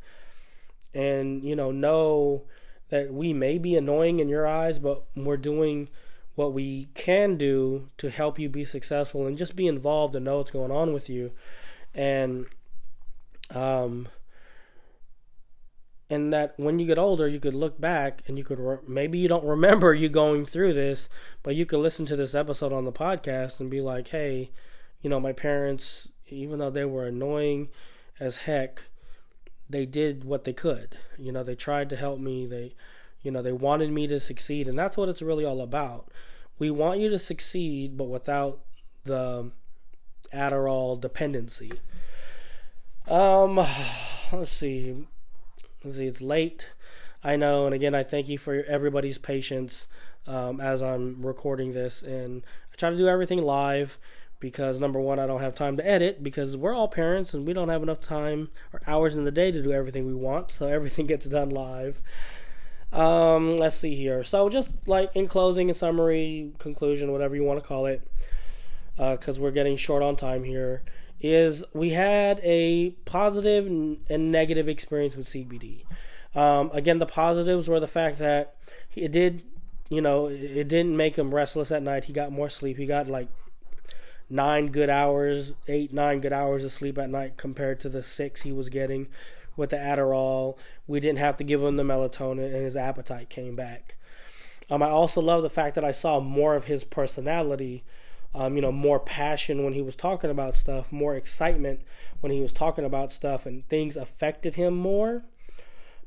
And, 0.93 1.43
you 1.43 1.55
know, 1.55 1.71
know 1.71 2.43
that 2.89 3.13
we 3.13 3.33
may 3.33 3.57
be 3.57 3.75
annoying 3.75 4.19
in 4.19 4.29
your 4.29 4.47
eyes, 4.47 4.79
but 4.79 5.03
we're 5.15 5.37
doing 5.37 5.89
what 6.35 6.53
we 6.53 6.89
can 6.93 7.37
do 7.37 7.89
to 7.97 8.09
help 8.09 8.37
you 8.37 8.49
be 8.49 8.65
successful 8.65 9.25
and 9.25 9.37
just 9.37 9.55
be 9.55 9.67
involved 9.67 10.15
and 10.15 10.25
know 10.25 10.37
what's 10.37 10.51
going 10.51 10.71
on 10.71 10.93
with 10.93 11.09
you. 11.09 11.31
And, 11.93 12.45
um, 13.53 14.09
and 16.09 16.31
that 16.31 16.53
when 16.57 16.79
you 16.79 16.85
get 16.85 16.99
older 16.99 17.27
you 17.27 17.39
could 17.39 17.53
look 17.53 17.79
back 17.79 18.21
and 18.27 18.37
you 18.37 18.43
could 18.43 18.59
re- 18.59 18.77
maybe 18.87 19.17
you 19.17 19.27
don't 19.27 19.43
remember 19.43 19.93
you 19.93 20.09
going 20.09 20.45
through 20.45 20.73
this 20.73 21.09
but 21.43 21.55
you 21.55 21.65
could 21.65 21.79
listen 21.79 22.05
to 22.05 22.15
this 22.15 22.35
episode 22.35 22.71
on 22.71 22.85
the 22.85 22.91
podcast 22.91 23.59
and 23.59 23.69
be 23.69 23.81
like 23.81 24.09
hey 24.09 24.51
you 25.01 25.09
know 25.09 25.19
my 25.19 25.33
parents 25.33 26.07
even 26.27 26.59
though 26.59 26.69
they 26.69 26.85
were 26.85 27.07
annoying 27.07 27.69
as 28.19 28.37
heck 28.37 28.83
they 29.69 29.85
did 29.85 30.23
what 30.23 30.43
they 30.43 30.53
could. 30.53 30.97
You 31.17 31.31
know 31.31 31.43
they 31.43 31.55
tried 31.55 31.89
to 31.89 31.95
help 31.95 32.19
me. 32.19 32.45
They 32.45 32.75
you 33.21 33.31
know 33.31 33.41
they 33.41 33.51
wanted 33.51 33.91
me 33.91 34.07
to 34.07 34.19
succeed 34.19 34.67
and 34.67 34.77
that's 34.77 34.97
what 34.97 35.09
it's 35.09 35.21
really 35.21 35.45
all 35.45 35.61
about. 35.61 36.09
We 36.57 36.71
want 36.71 36.99
you 36.99 37.09
to 37.09 37.19
succeed 37.19 37.97
but 37.97 38.05
without 38.05 38.61
the 39.03 39.51
adderall 40.33 40.99
dependency. 40.99 41.73
Um 43.07 43.55
let's 44.31 44.51
see. 44.51 45.07
Let's 45.83 45.97
see, 45.97 46.07
it's 46.07 46.21
late. 46.21 46.69
I 47.23 47.35
know, 47.35 47.65
and 47.65 47.73
again, 47.73 47.95
I 47.95 48.03
thank 48.03 48.29
you 48.29 48.37
for 48.37 48.63
everybody's 48.67 49.17
patience 49.17 49.87
um, 50.27 50.59
as 50.59 50.81
I'm 50.81 51.25
recording 51.25 51.73
this, 51.73 52.01
and 52.03 52.43
I 52.71 52.75
try 52.75 52.89
to 52.89 52.97
do 52.97 53.07
everything 53.07 53.41
live 53.41 53.97
because 54.39 54.79
number 54.79 54.99
one, 54.99 55.19
I 55.19 55.27
don't 55.27 55.41
have 55.41 55.55
time 55.55 55.77
to 55.77 55.87
edit 55.87 56.23
because 56.23 56.57
we're 56.57 56.73
all 56.73 56.87
parents 56.87 57.33
and 57.33 57.45
we 57.45 57.53
don't 57.53 57.69
have 57.69 57.83
enough 57.83 58.01
time 58.01 58.49
or 58.73 58.81
hours 58.87 59.15
in 59.15 59.25
the 59.25 59.31
day 59.31 59.51
to 59.51 59.61
do 59.61 59.71
everything 59.71 60.05
we 60.05 60.13
want, 60.13 60.51
so 60.51 60.67
everything 60.67 61.05
gets 61.07 61.25
done 61.25 61.49
live. 61.49 62.01
Um, 62.91 63.57
let's 63.57 63.75
see 63.75 63.95
here. 63.95 64.23
So, 64.23 64.47
just 64.49 64.87
like 64.87 65.11
in 65.15 65.27
closing, 65.27 65.69
in 65.69 65.75
summary, 65.75 66.53
conclusion, 66.59 67.11
whatever 67.11 67.35
you 67.35 67.43
want 67.43 67.61
to 67.61 67.67
call 67.67 67.85
it, 67.85 68.07
because 68.95 69.37
uh, 69.37 69.41
we're 69.41 69.51
getting 69.51 69.75
short 69.75 70.01
on 70.01 70.15
time 70.15 70.43
here 70.43 70.83
is 71.19 71.63
we 71.73 71.91
had 71.91 72.39
a 72.43 72.91
positive 73.05 73.65
and 73.65 74.31
negative 74.31 74.67
experience 74.67 75.15
with 75.15 75.27
CBD. 75.27 75.83
Um, 76.35 76.69
again, 76.73 76.99
the 76.99 77.05
positives 77.05 77.67
were 77.67 77.79
the 77.79 77.87
fact 77.87 78.19
that 78.19 78.55
it 78.95 79.11
did, 79.11 79.43
you 79.89 80.01
know, 80.01 80.27
it 80.27 80.67
didn't 80.67 80.95
make 80.95 81.15
him 81.15 81.33
restless 81.33 81.71
at 81.71 81.81
night. 81.81 82.05
He 82.05 82.13
got 82.13 82.31
more 82.31 82.49
sleep. 82.49 82.77
He 82.77 82.85
got 82.85 83.07
like 83.07 83.29
nine 84.29 84.67
good 84.67 84.89
hours, 84.89 85.53
eight, 85.67 85.93
nine 85.93 86.19
good 86.19 86.33
hours 86.33 86.63
of 86.63 86.71
sleep 86.71 86.97
at 86.97 87.09
night 87.09 87.37
compared 87.37 87.79
to 87.81 87.89
the 87.89 88.03
six 88.03 88.41
he 88.41 88.51
was 88.51 88.69
getting 88.69 89.07
with 89.55 89.69
the 89.69 89.77
Adderall. 89.77 90.57
We 90.87 90.99
didn't 90.99 91.19
have 91.19 91.37
to 91.37 91.43
give 91.43 91.61
him 91.61 91.75
the 91.75 91.83
melatonin, 91.83 92.53
and 92.53 92.63
his 92.63 92.77
appetite 92.77 93.29
came 93.29 93.55
back. 93.55 93.95
Um, 94.69 94.81
I 94.81 94.89
also 94.89 95.21
love 95.21 95.43
the 95.43 95.49
fact 95.49 95.75
that 95.75 95.85
I 95.85 95.91
saw 95.91 96.19
more 96.19 96.55
of 96.55 96.65
his 96.65 96.83
personality 96.83 97.83
um, 98.35 98.55
you 98.55 98.61
know, 98.61 98.71
more 98.71 98.99
passion 98.99 99.63
when 99.63 99.73
he 99.73 99.81
was 99.81 99.95
talking 99.95 100.29
about 100.29 100.57
stuff, 100.57 100.91
more 100.91 101.15
excitement 101.15 101.81
when 102.19 102.33
he 102.33 102.41
was 102.41 102.51
talking 102.51 102.83
about 102.83 103.13
stuff, 103.13 103.45
and 103.45 103.67
things 103.69 103.95
affected 103.95 104.55
him 104.55 104.75
more. 104.75 105.23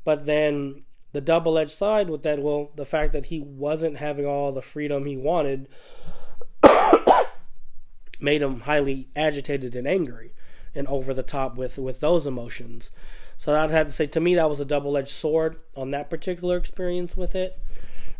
But 0.05 0.27
then 0.27 0.83
the 1.11 1.21
double 1.21 1.57
edged 1.57 1.71
side 1.71 2.07
with 2.07 2.21
that, 2.23 2.39
well, 2.39 2.69
the 2.75 2.85
fact 2.85 3.13
that 3.13 3.25
he 3.25 3.39
wasn't 3.39 3.97
having 3.97 4.27
all 4.27 4.51
the 4.51 4.61
freedom 4.61 5.05
he 5.05 5.17
wanted 5.17 5.67
made 8.19 8.41
him 8.41 8.61
highly 8.61 9.07
agitated 9.15 9.75
and 9.75 9.87
angry 9.87 10.33
and 10.75 10.87
over 10.87 11.13
the 11.13 11.23
top 11.23 11.55
with, 11.55 11.77
with 11.77 11.99
those 11.99 12.25
emotions. 12.25 12.91
So 13.37 13.55
I'd 13.55 13.71
have 13.71 13.87
to 13.87 13.93
say, 13.93 14.07
to 14.07 14.19
me, 14.19 14.35
that 14.35 14.49
was 14.49 14.59
a 14.59 14.65
double 14.65 14.97
edged 14.97 15.09
sword 15.09 15.57
on 15.75 15.91
that 15.91 16.09
particular 16.09 16.57
experience 16.57 17.15
with 17.15 17.35
it. 17.35 17.57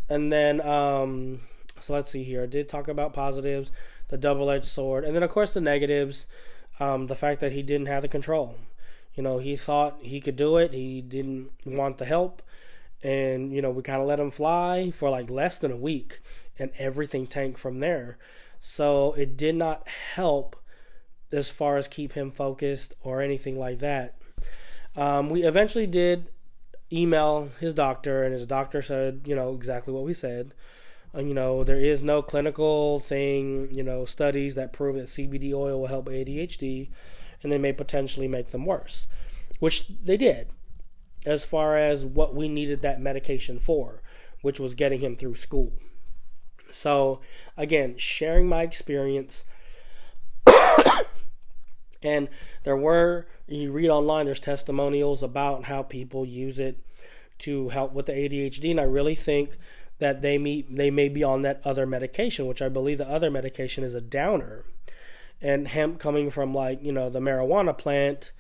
And 0.08 0.32
then, 0.32 0.62
um, 0.62 1.42
so 1.82 1.94
let's 1.94 2.12
see 2.12 2.24
here. 2.24 2.44
I 2.44 2.48
did 2.48 2.70
talk 2.70 2.88
about 2.88 3.14
positives 3.14 3.72
the 4.10 4.18
double 4.18 4.50
edged 4.50 4.66
sword, 4.66 5.06
and 5.06 5.16
then 5.16 5.24
of 5.24 5.30
course 5.30 5.54
the 5.54 5.62
negatives, 5.62 6.28
um, 6.80 7.08
the 7.08 7.16
fact 7.16 7.40
that 7.40 7.54
he 7.54 7.62
didn't 7.62 7.88
have 7.88 8.02
the 8.02 8.08
control. 8.08 8.56
You 9.16 9.24
know, 9.24 9.38
he 9.38 9.56
thought 9.56 9.98
he 10.02 10.20
could 10.20 10.36
do 10.36 10.58
it. 10.58 10.74
He 10.74 11.02
didn't 11.02 11.52
want 11.66 11.98
the 11.98 12.06
help, 12.06 12.42
and 13.04 13.54
you 13.54 13.62
know 13.62 13.70
we 13.70 13.82
kind 13.84 14.02
of 14.02 14.08
let 14.08 14.20
him 14.20 14.32
fly 14.32 14.92
for 14.92 15.10
like 15.10 15.30
less 15.30 15.58
than 15.58 15.72
a 15.72 15.78
week, 15.78 16.20
and 16.58 16.72
everything 16.78 17.28
tanked 17.28 17.60
from 17.60 17.80
there. 17.80 18.18
So 18.60 19.14
it 19.14 19.38
did 19.38 19.56
not 19.56 19.88
help 19.88 20.56
as 21.32 21.50
far 21.50 21.78
as 21.78 21.88
keep 21.88 22.14
him 22.14 22.32
focused 22.32 22.94
or 23.02 23.22
anything 23.22 23.60
like 23.60 23.80
that. 23.80 24.16
Um, 24.96 25.30
we 25.30 25.44
eventually 25.44 25.88
did 25.88 26.30
email 26.92 27.50
his 27.60 27.74
doctor, 27.74 28.24
and 28.24 28.34
his 28.34 28.48
doctor 28.48 28.82
said, 28.82 29.22
you 29.26 29.36
know, 29.36 29.54
exactly 29.54 29.94
what 29.94 30.04
we 30.04 30.14
said. 30.14 30.54
Uh, 31.16 31.22
you 31.22 31.34
know, 31.34 31.64
there 31.64 31.80
is 31.80 32.02
no 32.02 32.22
clinical 32.22 33.00
thing, 33.00 33.68
you 33.72 33.84
know, 33.84 34.06
studies 34.06 34.56
that 34.56 34.74
prove 34.74 34.96
that 34.96 35.08
CBD 35.08 35.54
oil 35.54 35.82
will 35.82 35.88
help 35.88 36.08
ADHD 36.08 36.90
and 37.42 37.52
they 37.52 37.58
may 37.58 37.74
potentially 37.74 38.28
make 38.28 38.50
them 38.50 38.66
worse, 38.66 39.08
which 39.60 39.88
they 40.04 40.18
did 40.18 40.50
as 41.26 41.44
far 41.44 41.78
as 41.78 42.06
what 42.06 42.36
we 42.36 42.48
needed 42.48 42.82
that 42.82 43.02
medication 43.02 43.60
for, 43.60 44.02
which 44.42 44.60
was 44.60 44.74
getting 44.76 45.00
him 45.00 45.16
through 45.16 45.36
school. 45.36 45.74
So, 46.72 47.22
again, 47.58 47.96
sharing 47.98 48.48
my 48.48 48.64
experience. 48.64 49.46
and 52.04 52.30
there 52.64 52.78
were, 52.78 53.28
you 53.48 53.72
read 53.72 53.90
online, 53.90 54.26
there's 54.26 54.40
testimonials 54.40 55.24
about 55.24 55.66
how 55.66 55.84
people 55.84 56.26
use 56.26 56.60
it 56.60 56.80
to 57.40 57.70
help 57.70 57.94
with 57.94 58.06
the 58.06 58.14
ADHD. 58.14 58.72
And 58.72 58.80
I 58.80 58.84
really 58.84 59.16
think 59.16 59.58
that 60.00 60.22
they 60.22 60.38
may, 60.38 60.62
they 60.70 60.90
may 60.90 61.10
be 61.10 61.24
on 61.24 61.42
that 61.42 61.62
other 61.64 61.86
medication, 61.86 62.48
which 62.48 62.62
I 62.62 62.70
believe 62.70 62.98
the 62.98 63.10
other 63.10 63.30
medication 63.30 63.84
is 63.84 63.94
a 63.94 64.02
downer. 64.02 64.64
And 65.42 65.68
hemp 65.68 66.00
coming 66.00 66.30
from 66.30 66.54
like, 66.54 66.84
you 66.84 66.92
know, 66.92 67.10
the 67.10 67.20
marijuana 67.20 67.78
plant, 67.78 68.32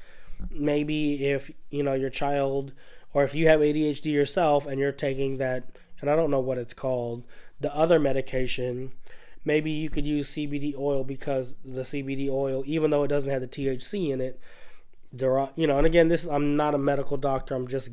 maybe 0.49 1.25
if, 1.25 1.51
you 1.69 1.83
know, 1.83 1.93
your 1.93 2.09
child 2.09 2.73
or 3.13 3.23
if 3.23 3.33
you 3.33 3.47
have 3.47 3.61
ADHD 3.61 4.05
yourself 4.05 4.65
and 4.65 4.79
you're 4.79 4.91
taking 4.91 5.37
that 5.37 5.69
and 6.01 6.09
I 6.09 6.15
don't 6.15 6.31
know 6.31 6.39
what 6.39 6.57
it's 6.57 6.73
called, 6.73 7.23
the 7.59 7.73
other 7.75 7.99
medication, 7.99 8.93
maybe 9.43 9.71
you 9.71 9.89
could 9.89 10.05
use 10.05 10.33
CBD 10.33 10.73
oil 10.77 11.03
because 11.03 11.55
the 11.63 11.81
CBD 11.81 12.29
oil, 12.29 12.63
even 12.65 12.91
though 12.91 13.03
it 13.03 13.09
doesn't 13.09 13.31
have 13.31 13.41
the 13.41 13.47
THC 13.47 14.11
in 14.11 14.21
it, 14.21 14.39
there 15.11 15.39
are, 15.39 15.51
you 15.55 15.65
know, 15.65 15.77
and 15.77 15.87
again, 15.87 16.07
this 16.07 16.25
I'm 16.25 16.55
not 16.55 16.75
a 16.75 16.77
medical 16.77 17.17
doctor. 17.17 17.55
I'm 17.55 17.67
just 17.67 17.91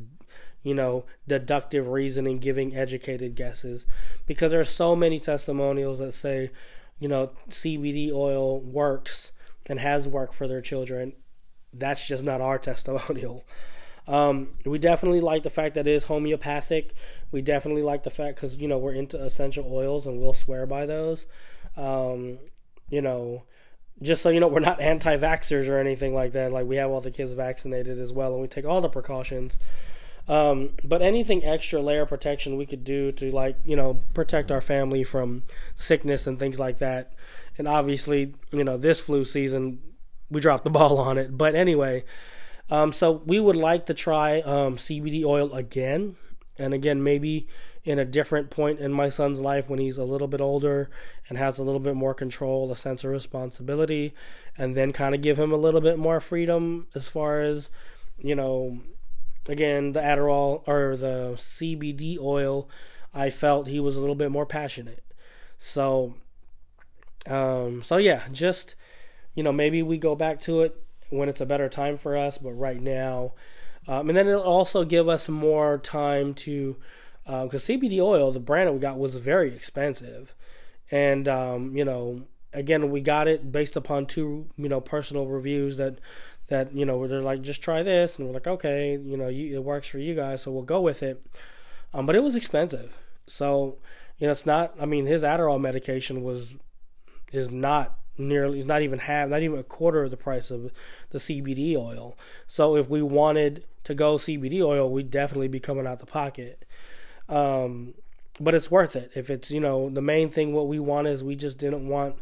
you 0.67 0.75
know, 0.75 1.05
deductive 1.29 1.87
reasoning, 1.87 2.41
giving 2.41 2.75
educated 2.75 3.37
guesses, 3.37 3.87
because 4.27 4.51
there 4.51 4.59
are 4.59 4.65
so 4.65 4.97
many 4.97 5.21
testimonials 5.21 6.01
that 6.01 6.11
say, 6.11 6.51
you 6.99 7.07
know, 7.07 7.31
CBD 7.49 8.11
oil 8.11 8.59
works 8.59 9.31
and 9.67 9.79
has 9.79 10.09
worked 10.09 10.35
for 10.35 10.49
their 10.49 10.61
children. 10.61 11.13
That's 11.73 12.05
just 12.05 12.25
not 12.25 12.41
our 12.41 12.59
testimonial. 12.71 13.45
Um, 14.09 14.55
we 14.65 14.81
definitely 14.81 15.21
like 15.21 15.45
the 15.45 15.51
fact 15.51 15.77
that 15.77 15.87
it 15.87 15.93
is 15.93 16.05
homeopathic. 16.05 16.95
We 17.37 17.42
definitely 17.42 17.83
like 17.83 18.03
the 18.03 18.09
fact 18.09 18.37
because 18.37 18.57
you 18.57 18.66
know 18.66 18.79
we're 18.79 18.94
into 18.94 19.22
essential 19.22 19.70
oils 19.70 20.07
and 20.07 20.18
we'll 20.18 20.33
swear 20.33 20.64
by 20.64 20.87
those. 20.87 21.27
Um, 21.77 22.38
you 22.88 23.03
know, 23.03 23.42
just 24.01 24.22
so 24.22 24.31
you 24.31 24.40
know, 24.40 24.49
we're 24.49 24.61
not 24.61 24.81
anti-vaxxers 24.81 25.68
or 25.68 25.79
anything 25.79 26.14
like 26.14 26.33
that. 26.33 26.51
Like 26.51 26.64
we 26.64 26.77
have 26.77 26.90
all 26.90 27.03
the 27.03 27.11
kids 27.11 27.35
vaccinated 27.35 27.99
as 27.99 28.11
well, 28.11 28.33
and 28.33 28.40
we 28.40 28.49
take 28.49 28.64
all 28.64 28.81
the 28.81 28.88
precautions. 28.88 29.59
Um, 30.27 30.70
but 30.83 31.03
anything 31.03 31.44
extra 31.44 31.83
layer 31.83 32.07
protection 32.07 32.57
we 32.57 32.64
could 32.64 32.85
do 32.85 33.12
to 33.12 33.31
like 33.31 33.59
you 33.66 33.77
know 33.77 34.01
protect 34.14 34.51
our 34.51 34.62
family 34.62 35.05
from 35.05 35.42
sickness 35.75 36.27
and 36.27 36.38
things 36.38 36.59
like 36.59 36.79
that. 36.79 37.12
And 37.59 37.68
obviously, 37.68 38.33
you 38.51 38.64
know, 38.64 38.79
this 38.79 38.99
flu 38.99 39.27
season 39.27 39.83
we 40.31 40.40
dropped 40.40 40.64
the 40.64 40.70
ball 40.79 40.96
on 40.96 41.18
it. 41.18 41.37
But 41.37 41.55
anyway, 41.55 42.05
um, 42.70 42.92
so 42.92 43.22
we 43.27 43.38
would 43.38 43.57
like 43.57 43.85
to 43.87 43.94
try 43.94 44.40
um, 44.40 44.79
CBD 44.79 45.22
oil 45.22 45.53
again, 45.53 46.16
and 46.59 46.75
again 46.75 47.03
maybe 47.03 47.47
in 47.85 47.99
a 47.99 48.05
different 48.05 48.51
point 48.51 48.81
in 48.81 48.92
my 48.92 49.09
son's 49.09 49.40
life 49.40 49.69
when 49.69 49.79
he's 49.79 49.99
a 49.99 50.05
little 50.05 50.27
bit 50.27 50.40
older 50.40 50.90
and 51.29 51.38
has 51.38 51.57
a 51.59 51.62
little 51.62 51.79
bit 51.79 51.95
more 51.95 52.14
control, 52.14 52.73
a 52.73 52.77
sense 52.77 53.05
of 53.05 53.11
responsibility, 53.11 54.12
and 54.59 54.77
then 54.77 54.92
kind 54.92 55.14
of 55.14 55.23
give 55.23 55.38
him 55.38 55.53
a 55.53 55.57
little 55.57 55.81
bit 55.81 55.99
more 55.99 56.21
freedom 56.21 56.88
as 56.95 57.09
far 57.09 57.40
as 57.40 57.71
you 58.19 58.35
know 58.35 58.81
again, 59.49 59.92
the 59.92 60.01
Adderall 60.01 60.62
or 60.66 60.97
the 60.97 61.33
CBD 61.37 62.19
oil, 62.19 62.69
I 63.14 63.31
felt 63.31 63.69
he 63.69 63.81
was 63.81 63.97
a 63.97 64.01
little 64.01 64.14
bit 64.14 64.31
more 64.31 64.47
passionate. 64.47 65.05
So, 65.59 66.14
um, 67.27 67.83
so 67.83 67.97
yeah, 67.97 68.23
just 68.33 68.75
you 69.35 69.42
know, 69.42 69.53
maybe 69.53 69.83
we 69.83 69.99
go 69.99 70.14
back 70.14 70.40
to 70.42 70.62
it 70.62 70.83
when 71.11 71.29
it's 71.29 71.40
a 71.40 71.47
better 71.47 71.69
time 71.69 71.99
for 71.99 72.16
us. 72.16 72.38
But 72.38 72.53
right 72.53 72.81
now, 72.81 73.33
um, 73.88 74.09
and 74.09 74.16
then 74.16 74.27
it'll 74.27 74.42
also 74.42 74.85
give 74.85 75.09
us 75.09 75.29
more 75.29 75.79
time 75.79 76.35
to 76.35 76.77
because 77.25 77.68
uh, 77.68 77.72
CBD 77.72 78.01
oil, 78.01 78.31
the 78.31 78.40
brand 78.40 78.68
that 78.68 78.72
we 78.72 78.79
got 78.79 78.99
was 78.99 79.14
very 79.14 79.55
expensive, 79.55 80.35
and 80.90 81.27
um, 81.27 81.77
you 81.77 81.85
know, 81.85 82.22
again, 82.53 82.90
we 82.90 83.01
got 83.01 83.27
it 83.29 83.51
based 83.51 83.77
upon 83.77 84.07
two 84.07 84.49
you 84.57 84.68
know 84.68 84.81
personal 84.81 85.27
reviews 85.27 85.77
that 85.77 85.99
that 86.49 86.72
you 86.75 86.85
know 86.85 87.07
they're 87.07 87.22
like 87.22 87.42
just 87.42 87.62
try 87.62 87.83
this. 87.83 88.18
And 88.18 88.29
we're 88.29 88.35
like 88.35 88.46
okay 88.46 88.96
you 88.96 89.16
know 89.16 89.29
you, 89.29 89.57
it 89.57 89.64
works 89.64 89.87
for 89.87 89.99
you 89.99 90.14
guys 90.14 90.42
so 90.42 90.51
we'll 90.51 90.62
go 90.62 90.81
with 90.81 91.03
it. 91.03 91.25
Um, 91.92 92.07
but 92.07 92.14
it 92.14 92.22
was 92.22 92.37
expensive. 92.37 92.99
So 93.27 93.79
you 94.18 94.27
know 94.27 94.33
it's 94.33 94.46
not 94.46 94.75
i 94.81 94.87
mean 94.87 95.07
his 95.07 95.22
adderall 95.22 95.61
medication 95.61 96.22
was 96.22 96.55
is 97.33 97.51
not 97.51 97.99
nearly 98.18 98.59
it's 98.61 98.68
not 98.68 98.83
even 98.83 98.99
half 99.01 99.29
not 99.29 99.42
even 99.42 99.59
a 99.59 99.64
quarter 99.64 100.05
of 100.05 100.11
the 100.11 100.16
price 100.16 100.51
of 100.51 100.70
the 101.11 101.18
cbd 101.18 101.77
oil. 101.77 102.16
So 102.46 102.77
if 102.77 102.88
we 102.88 103.03
wanted 103.03 103.64
to 103.87 103.94
go 103.94 104.16
cbd 104.16 104.61
oil 104.61 104.90
we'd 104.90 105.11
definitely 105.11 105.49
be 105.49 105.61
coming 105.61 105.87
out 105.87 105.99
the 105.99 106.07
pocket 106.07 106.64
um, 107.29 107.94
but 108.38 108.55
it's 108.55 108.70
worth 108.70 108.94
it 108.94 109.11
if 109.16 109.31
it's 109.31 109.51
you 109.51 109.61
know 109.61 109.88
the 109.88 110.03
main 110.03 110.31
thing 110.31 110.53
what 110.53 110.68
we 110.68 110.79
want 110.79 111.07
is 111.07 111.25
we 111.25 111.35
just 111.35 111.59
didn't 111.59 111.88
want 111.88 112.16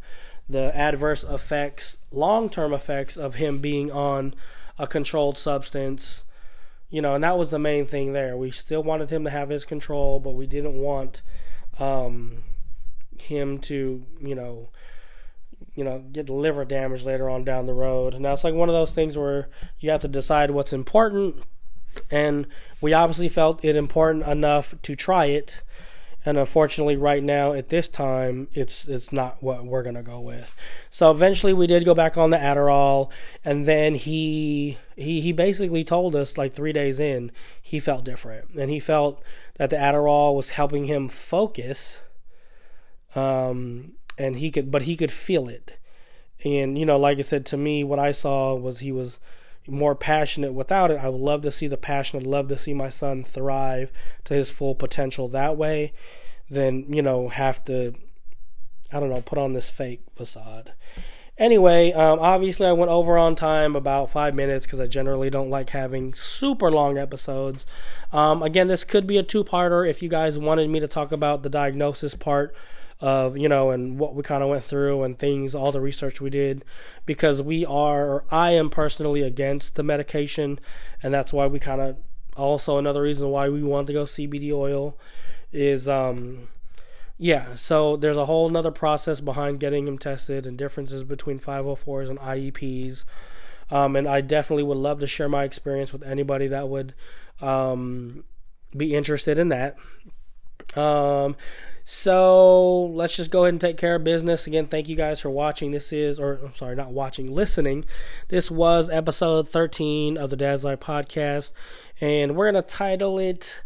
the 0.49 0.77
adverse 0.77 1.25
effects, 1.25 1.99
long 2.11 2.49
term 2.49 2.73
effects 2.73 3.17
of 3.17 3.37
him 3.37 3.59
being 3.59 3.91
on 3.91 4.35
a 4.79 4.87
controlled 4.87 5.39
substance. 5.39 6.25
You 6.91 7.03
know, 7.03 7.15
and 7.15 7.25
that 7.25 7.39
was 7.39 7.51
the 7.51 7.59
main 7.59 7.87
thing 7.87 8.13
there. 8.13 8.37
We 8.37 8.51
still 8.51 8.83
wanted 8.83 9.11
him 9.11 9.25
to 9.25 9.31
have 9.31 9.49
his 9.49 9.65
control, 9.65 10.21
but 10.21 10.33
we 10.33 10.47
didn't 10.47 10.75
want 10.75 11.23
um, 11.81 12.45
him 13.19 13.59
to, 13.61 14.05
you 14.21 14.35
know, 14.35 14.69
you 15.75 15.83
know, 15.83 16.05
get 16.13 16.29
liver 16.29 16.65
damage 16.65 17.03
later 17.03 17.29
on 17.29 17.43
down 17.43 17.67
the 17.67 17.73
road. 17.73 18.21
Now 18.21 18.35
it's 18.35 18.45
like 18.45 18.55
one 18.55 18.69
of 18.69 18.75
those 18.75 18.93
things 18.93 19.19
where 19.19 19.49
you 19.81 19.91
have 19.91 20.03
to 20.03 20.09
decide 20.09 20.53
what's 20.53 20.73
important. 20.73 21.37
And 22.11 22.47
we 22.81 22.93
obviously 22.93 23.29
felt 23.29 23.65
it 23.65 23.77
important 23.77 24.25
enough 24.27 24.75
to 24.83 24.95
try 24.95 25.27
it. 25.27 25.63
And 26.27 26.39
unfortunately 26.39 26.97
right 26.97 27.23
now 27.23 27.53
at 27.53 27.69
this 27.69 27.89
time 27.89 28.49
it's 28.55 28.89
it's 28.89 29.13
not 29.13 29.43
what 29.43 29.65
we're 29.65 29.83
gonna 29.83 30.03
go 30.03 30.21
with. 30.21 30.55
So 30.91 31.11
eventually 31.11 31.53
we 31.53 31.67
did 31.67 31.85
go 31.85 31.95
back 31.95 32.17
on 32.17 32.31
the 32.31 32.39
adderall. 32.39 33.11
And 33.45 33.67
then 33.67 33.95
he 33.95 34.79
he 34.97 35.21
he 35.21 35.33
basically 35.33 35.85
told 35.85 36.17
us 36.17 36.39
like 36.39 36.53
three 36.53 36.73
days 36.73 36.99
in 36.99 37.31
he 37.61 37.79
felt 37.79 38.05
different. 38.05 38.51
And 38.55 38.71
he 38.71 38.81
felt 38.81 39.23
that 39.57 39.71
the 39.71 39.77
adderall 39.77 40.35
was 40.35 40.51
helping 40.51 40.87
him 40.87 41.09
focus 41.09 42.03
um 43.15 43.93
and 44.19 44.37
he 44.37 44.51
could 44.51 44.71
but 44.71 44.83
he 44.83 44.97
could 44.97 45.13
feel 45.13 45.49
it. 45.49 45.79
And 46.45 46.77
you 46.79 46.87
know 46.87 46.99
like 46.99 47.19
i 47.19 47.23
said 47.23 47.47
to 47.47 47.57
me 47.57 47.85
what 47.85 47.99
i 47.99 48.13
saw 48.13 48.55
was 48.55 48.81
he 48.81 48.93
was 48.93 49.19
more 49.67 49.95
passionate 49.95 50.53
without 50.53 50.91
it. 50.91 50.99
I 50.99 51.09
would 51.09 51.21
love 51.21 51.43
to 51.43 51.51
see 51.51 51.67
the 51.67 51.77
passion. 51.77 52.21
I'd 52.21 52.27
love 52.27 52.49
to 52.49 52.59
see 52.59 52.75
my 52.75 52.89
son 52.89 53.25
thrive 53.25 53.91
to 54.25 54.35
his 54.35 54.51
full 54.51 54.75
potential 54.75 55.29
that 55.29 55.57
way 55.57 55.93
than, 56.51 56.93
you 56.93 57.03
know, 57.03 57.29
have 57.29 57.65
to, 57.67 57.95
I 58.93 59.01
don't 59.01 59.11
know, 59.11 59.23
put 59.23 59.39
on 59.39 59.53
this 59.53 59.71
fake 59.71 60.03
facade. 60.15 60.73
Anyway, 61.37 61.93
um, 61.93 62.21
obviously, 62.21 62.65
I 62.65 62.73
went 62.73 62.93
over 62.93 63.19
on 63.19 63.35
time 63.35 63.75
about 63.75 64.11
five 64.11 64.37
minutes 64.37 64.67
because 64.67 64.79
I 64.79 64.87
generally 64.87 65.31
don't 65.31 65.51
like 65.51 65.71
having 65.71 66.15
super 66.15 66.71
long 66.71 66.97
episodes. 66.97 67.67
Um, 68.13 68.41
again, 68.41 68.69
this 68.69 68.85
could 68.85 69.05
be 69.05 69.19
a 69.19 69.25
two 69.25 69.43
parter 69.43 69.89
if 69.89 70.01
you 70.01 70.09
guys 70.09 70.39
wanted 70.39 70.71
me 70.71 70.79
to 70.79 70.87
talk 70.87 71.11
about 71.11 71.43
the 71.43 71.49
diagnosis 71.51 72.15
part 72.15 72.55
of 73.05 73.37
you 73.37 73.51
know 73.51 73.71
and 73.71 73.99
what 73.99 74.15
we 74.15 74.23
kind 74.23 74.43
of 74.43 74.49
went 74.49 74.65
through 74.65 75.03
and 75.03 75.19
things 75.19 75.55
all 75.55 75.71
the 75.71 75.81
research 75.81 76.23
we 76.23 76.31
did 76.31 76.65
because 77.05 77.43
we 77.43 77.67
are 77.67 78.07
or 78.07 78.25
I 78.31 78.53
am 78.53 78.71
personally 78.71 79.21
against 79.21 79.75
the 79.75 79.83
medication 79.83 80.59
and 81.03 81.13
that's 81.13 81.31
why 81.31 81.47
we 81.47 81.59
kind 81.59 81.83
of 81.83 81.99
also 82.35 82.79
another 82.79 83.03
reason 83.03 83.29
why 83.29 83.51
we 83.51 83.63
want 83.63 83.89
to 83.89 83.93
go 83.93 84.05
CBD 84.07 84.53
oil 84.53 84.99
is 85.53 85.87
um 85.87 86.49
yeah 87.19 87.55
so 87.57 87.95
there's 87.95 88.17
a 88.17 88.25
whole 88.25 88.49
another 88.49 88.71
process 88.71 89.21
behind 89.21 89.61
getting 89.61 89.85
them 89.85 89.99
tested 89.99 90.47
and 90.47 90.57
differences 90.57 91.05
between 91.05 91.39
504s 91.39 92.09
and 92.09 92.19
IEPs 92.21 93.05
um, 93.71 93.97
and 93.97 94.09
I 94.09 94.23
definitely 94.23 94.63
would 94.63 94.79
love 94.79 95.01
to 95.01 95.07
share 95.07 95.29
my 95.29 95.45
experience 95.45 95.93
with 95.93 96.03
anybody 96.05 96.47
that 96.49 96.71
would 96.71 96.95
um, 97.43 98.25
be 98.75 98.95
interested 98.95 99.39
in 99.39 99.51
that 99.51 99.77
um, 100.77 101.37
so 101.85 102.85
let's 102.87 103.15
just 103.15 103.31
go 103.31 103.43
ahead 103.45 103.55
and 103.55 103.61
take 103.61 103.77
care 103.77 103.97
of 103.97 104.05
business. 104.05 104.47
Again, 104.47 104.67
thank 104.67 104.89
you 104.89 104.97
guys 104.97 105.21
for 105.21 105.29
watching. 105.31 105.71
This 105.71 105.93
is, 105.93 106.19
or 106.19 106.41
I'm 106.43 106.55
sorry, 106.55 106.75
not 106.77 106.93
watching, 106.93 107.31
listening. 107.31 107.85
This 108.29 108.51
was 108.51 108.89
episode 108.89 109.49
13 109.49 110.17
of 110.17 110.31
the 110.31 110.37
Dad's 110.37 110.65
Life 110.65 110.81
podcast, 110.81 111.53
and 112.01 112.35
we're 112.37 112.51
gonna 112.51 112.63
title 112.63 113.19
it 113.19 113.63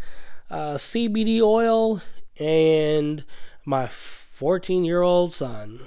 uh, 0.50 0.74
"CBD 0.74 1.40
Oil 1.40 2.02
and 2.40 3.24
My 3.64 3.86
14 3.86 4.84
Year 4.84 5.02
Old 5.02 5.32
Son." 5.32 5.80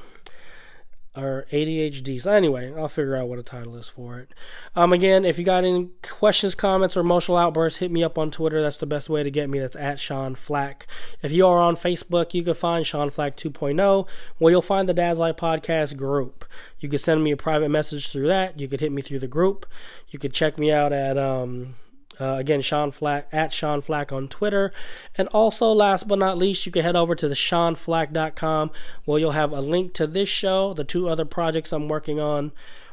Or 1.14 1.46
ADHD. 1.52 2.22
So 2.22 2.32
anyway, 2.32 2.74
I'll 2.74 2.88
figure 2.88 3.18
out 3.18 3.28
what 3.28 3.38
a 3.38 3.44
title 3.44 3.76
is 3.76 3.90
for 3.90 4.20
it. 4.20 4.34
Um, 4.78 4.94
again, 4.94 5.26
if 5.26 5.38
you 5.38 5.44
got 5.44 5.66
any 5.66 5.90
questions, 6.02 6.56
comments, 6.56 6.96
or 6.96 7.02
emotional 7.02 7.38
outbursts, 7.38 7.80
hit 7.80 7.92
me 7.92 8.02
up 8.02 8.18
on 8.18 8.32
Twitter. 8.32 8.62
That's 8.62 8.78
the 8.78 8.86
best 8.86 9.10
way 9.10 9.22
to 9.22 9.30
get 9.30 9.50
me. 9.50 9.60
That's 9.60 9.76
at 9.76 10.00
Sean 10.00 10.36
Flac. 10.36 10.86
If 11.22 11.34
you 11.34 11.46
are 11.48 11.60
on 11.60 11.76
Facebook, 11.76 12.34
you 12.34 12.44
can 12.44 12.54
find 12.54 12.88
Sean 12.88 13.10
Flac 13.10 13.36
2.0, 13.36 14.08
where 14.38 14.52
you'll 14.52 14.62
find 14.62 14.88
the 14.88 14.94
Dad's 14.94 15.20
Life 15.20 15.36
Podcast 15.36 15.98
group. 15.98 16.46
You 16.80 16.88
can 16.88 17.00
send 17.00 17.22
me 17.26 17.32
a 17.32 17.38
private 17.38 17.70
message 17.70 18.10
through 18.10 18.28
that. 18.28 18.58
You 18.58 18.70
could 18.70 18.80
hit 18.80 18.94
me 18.94 19.02
through 19.02 19.20
the 19.20 19.28
group. 19.28 19.66
You 20.12 20.18
could 20.18 20.34
check 20.34 20.58
me 20.58 20.72
out 20.72 20.94
at 20.94 21.18
um, 21.18 21.76
uh, 22.20 22.36
again, 22.36 22.62
Sean 22.62 22.92
Flac 22.92 23.28
at 23.32 23.54
Sean 23.54 23.82
Flac 23.82 24.12
on 24.12 24.28
Twitter. 24.28 24.72
And 25.18 25.28
also, 25.30 25.72
last 25.72 26.08
but 26.08 26.20
not 26.20 26.38
least, 26.38 26.66
you 26.66 26.72
can 26.72 26.84
head 26.84 26.96
over 26.96 27.16
to 27.16 27.28
the 27.28 27.36
SeanFlac.com 27.36 28.72
where 29.06 29.20
you'll 29.20 29.32
have 29.32 29.52
a 29.52 29.62
link 29.62 29.94
to 29.94 30.08
this 30.08 30.30
show, 30.30 30.74
the 30.74 30.84
two 30.84 31.08
other 31.08 31.26
projects 31.26 31.72
I'm 31.72 31.88
working 31.88 32.20
on, 32.20 32.52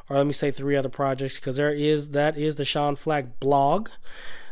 or 0.09 0.17
let 0.17 0.27
me 0.27 0.33
say 0.33 0.51
three 0.51 0.77
other 0.77 0.89
projects, 0.89 1.37
because 1.37 1.57
there 1.57 1.73
is 1.73 2.11
that 2.11 2.39
is 2.39 2.57
the 2.57 2.65
Sean 2.65 2.97
Flac 2.97 3.41
blog. 3.41 3.89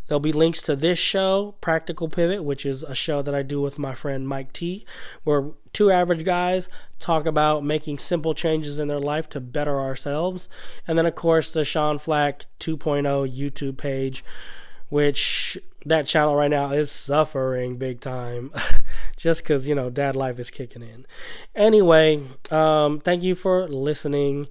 There'll 0.07 0.21
be 0.21 0.33
links 0.33 0.63
to 0.63 0.77
this 0.77 0.99
show, 0.99 1.57
Practical 1.61 2.09
Pivot, 2.09 2.45
which 2.45 2.65
is 2.65 2.85
a 2.85 2.95
show 2.95 3.23
that 3.23 3.35
I 3.35 3.43
do 3.43 3.61
with 3.61 3.79
my 3.79 3.93
friend 3.93 4.29
Mike 4.29 4.53
T, 4.53 4.87
where 5.25 5.51
two 5.73 5.91
average 5.91 6.25
guys 6.25 6.69
talk 6.99 7.27
about 7.27 7.65
making 7.65 7.99
simple 7.99 8.35
changes 8.35 8.79
in 8.79 8.89
their 8.89 9.01
life 9.01 9.29
to 9.31 9.41
better 9.41 9.81
ourselves. 9.81 10.49
And 10.87 10.99
then, 10.99 11.07
of 11.07 11.15
course, 11.15 11.51
the 11.51 11.65
Sean 11.65 11.99
Flac 11.99 12.47
2.0 12.61 13.33
YouTube 13.35 13.77
page, 13.77 14.25
which 14.89 15.59
that 15.87 16.07
channel 16.07 16.35
right 16.35 16.51
now 16.51 16.73
is 16.73 16.91
suffering 16.91 17.77
big 17.77 18.01
time 18.01 18.51
just 19.17 19.43
because 19.43 19.69
you 19.69 19.75
know 19.75 19.89
dad 19.89 20.17
life 20.17 20.39
is 20.39 20.51
kicking 20.51 20.83
in. 20.83 21.07
Anyway 21.55 22.21
um, 22.51 23.01
thank 23.01 23.23
you 23.23 23.35
for 23.35 23.69
listening. 23.69 24.49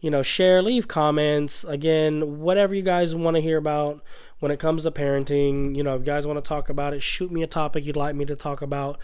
You 0.00 0.10
know 0.10 0.22
share 0.22 0.62
leave 0.62 0.86
comments. 0.86 1.64
Again 1.64 2.38
whatever 2.40 2.74
you 2.74 2.82
guys 2.82 3.14
want 3.14 3.34
to 3.34 3.42
hear 3.42 3.58
about 3.58 4.00
when 4.38 4.52
it 4.52 4.60
comes 4.60 4.84
to 4.84 4.90
parenting 4.92 5.74
you 5.76 5.82
know 5.82 5.94
if 5.96 6.00
you 6.00 6.06
guys 6.06 6.26
want 6.26 6.42
to 6.42 6.48
talk 6.48 6.68
about 6.68 6.94
it 6.94 7.02
shoot 7.02 7.32
me 7.32 7.42
a 7.42 7.48
topic 7.48 7.84
you'd 7.84 7.96
like 7.96 8.14
me 8.14 8.24
to 8.24 8.36
talk 8.36 8.62
about. 8.62 8.98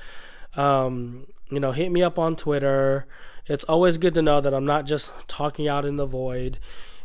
Um, 0.54 1.26
you 1.52 1.60
know 1.60 1.72
hit 1.72 1.92
me 1.92 2.02
up 2.02 2.18
on 2.18 2.34
twitter 2.34 3.06
it's 3.46 3.64
always 3.64 3.98
good 3.98 4.14
to 4.14 4.22
know 4.22 4.40
that 4.40 4.54
i'm 4.54 4.64
not 4.64 4.86
just 4.86 5.12
talking 5.28 5.68
out 5.68 5.84
in 5.84 5.96
the 5.96 6.06
void 6.06 6.58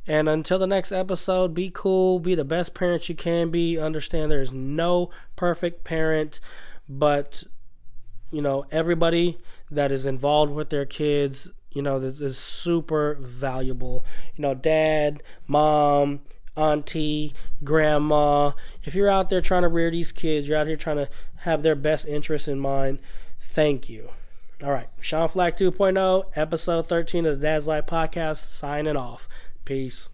And 0.10 0.30
until 0.30 0.58
the 0.58 0.68
next 0.68 0.94
episode, 0.94 1.54
be 1.54 1.70
cool, 1.70 2.20
be 2.20 2.34
the 2.34 2.46
best 2.46 2.74
parent 2.74 3.10
you 3.10 3.16
can 3.16 3.52
be. 3.52 3.78
Understand 3.78 4.32
there's 4.32 4.54
no 4.54 5.10
perfect 5.36 5.84
parent, 5.84 6.40
but 6.88 7.44
you 8.32 8.42
know, 8.42 8.66
everybody 8.72 9.38
that 9.70 9.92
is 9.92 10.06
involved 10.06 10.54
with 10.54 10.70
their 10.70 10.86
kids, 10.86 11.50
you 11.72 11.82
know, 11.82 12.00
this 12.00 12.22
is 12.22 12.38
super 12.38 13.18
valuable. 13.20 14.06
You 14.36 14.44
know, 14.44 14.54
dad, 14.54 15.24
mom, 15.46 16.22
auntie, 16.56 17.34
grandma. 17.64 18.52
If 18.84 18.96
you're 18.96 19.10
out 19.10 19.30
there 19.30 19.42
trying 19.42 19.64
to 19.64 19.68
rear 19.70 19.92
these 19.92 20.12
kids, 20.12 20.48
you're 20.48 20.58
out 20.58 20.68
here 20.68 20.78
trying 20.78 20.98
to 20.98 21.10
have 21.40 21.64
their 21.64 21.76
best 21.76 22.06
interests 22.08 22.48
in 22.48 22.60
mind, 22.60 23.00
thank 23.40 23.90
you. 23.90 24.10
All 24.64 24.72
right, 24.72 24.90
Sean 25.00 25.30
Flac 25.30 25.56
2.0, 25.56 26.32
episode 26.36 26.88
13 26.88 27.28
of 27.28 27.40
the 27.40 27.46
Dad's 27.46 27.68
Life 27.68 27.86
podcast, 27.86 28.38
signing 28.38 28.96
off. 28.96 29.30
Peace. 29.66 30.10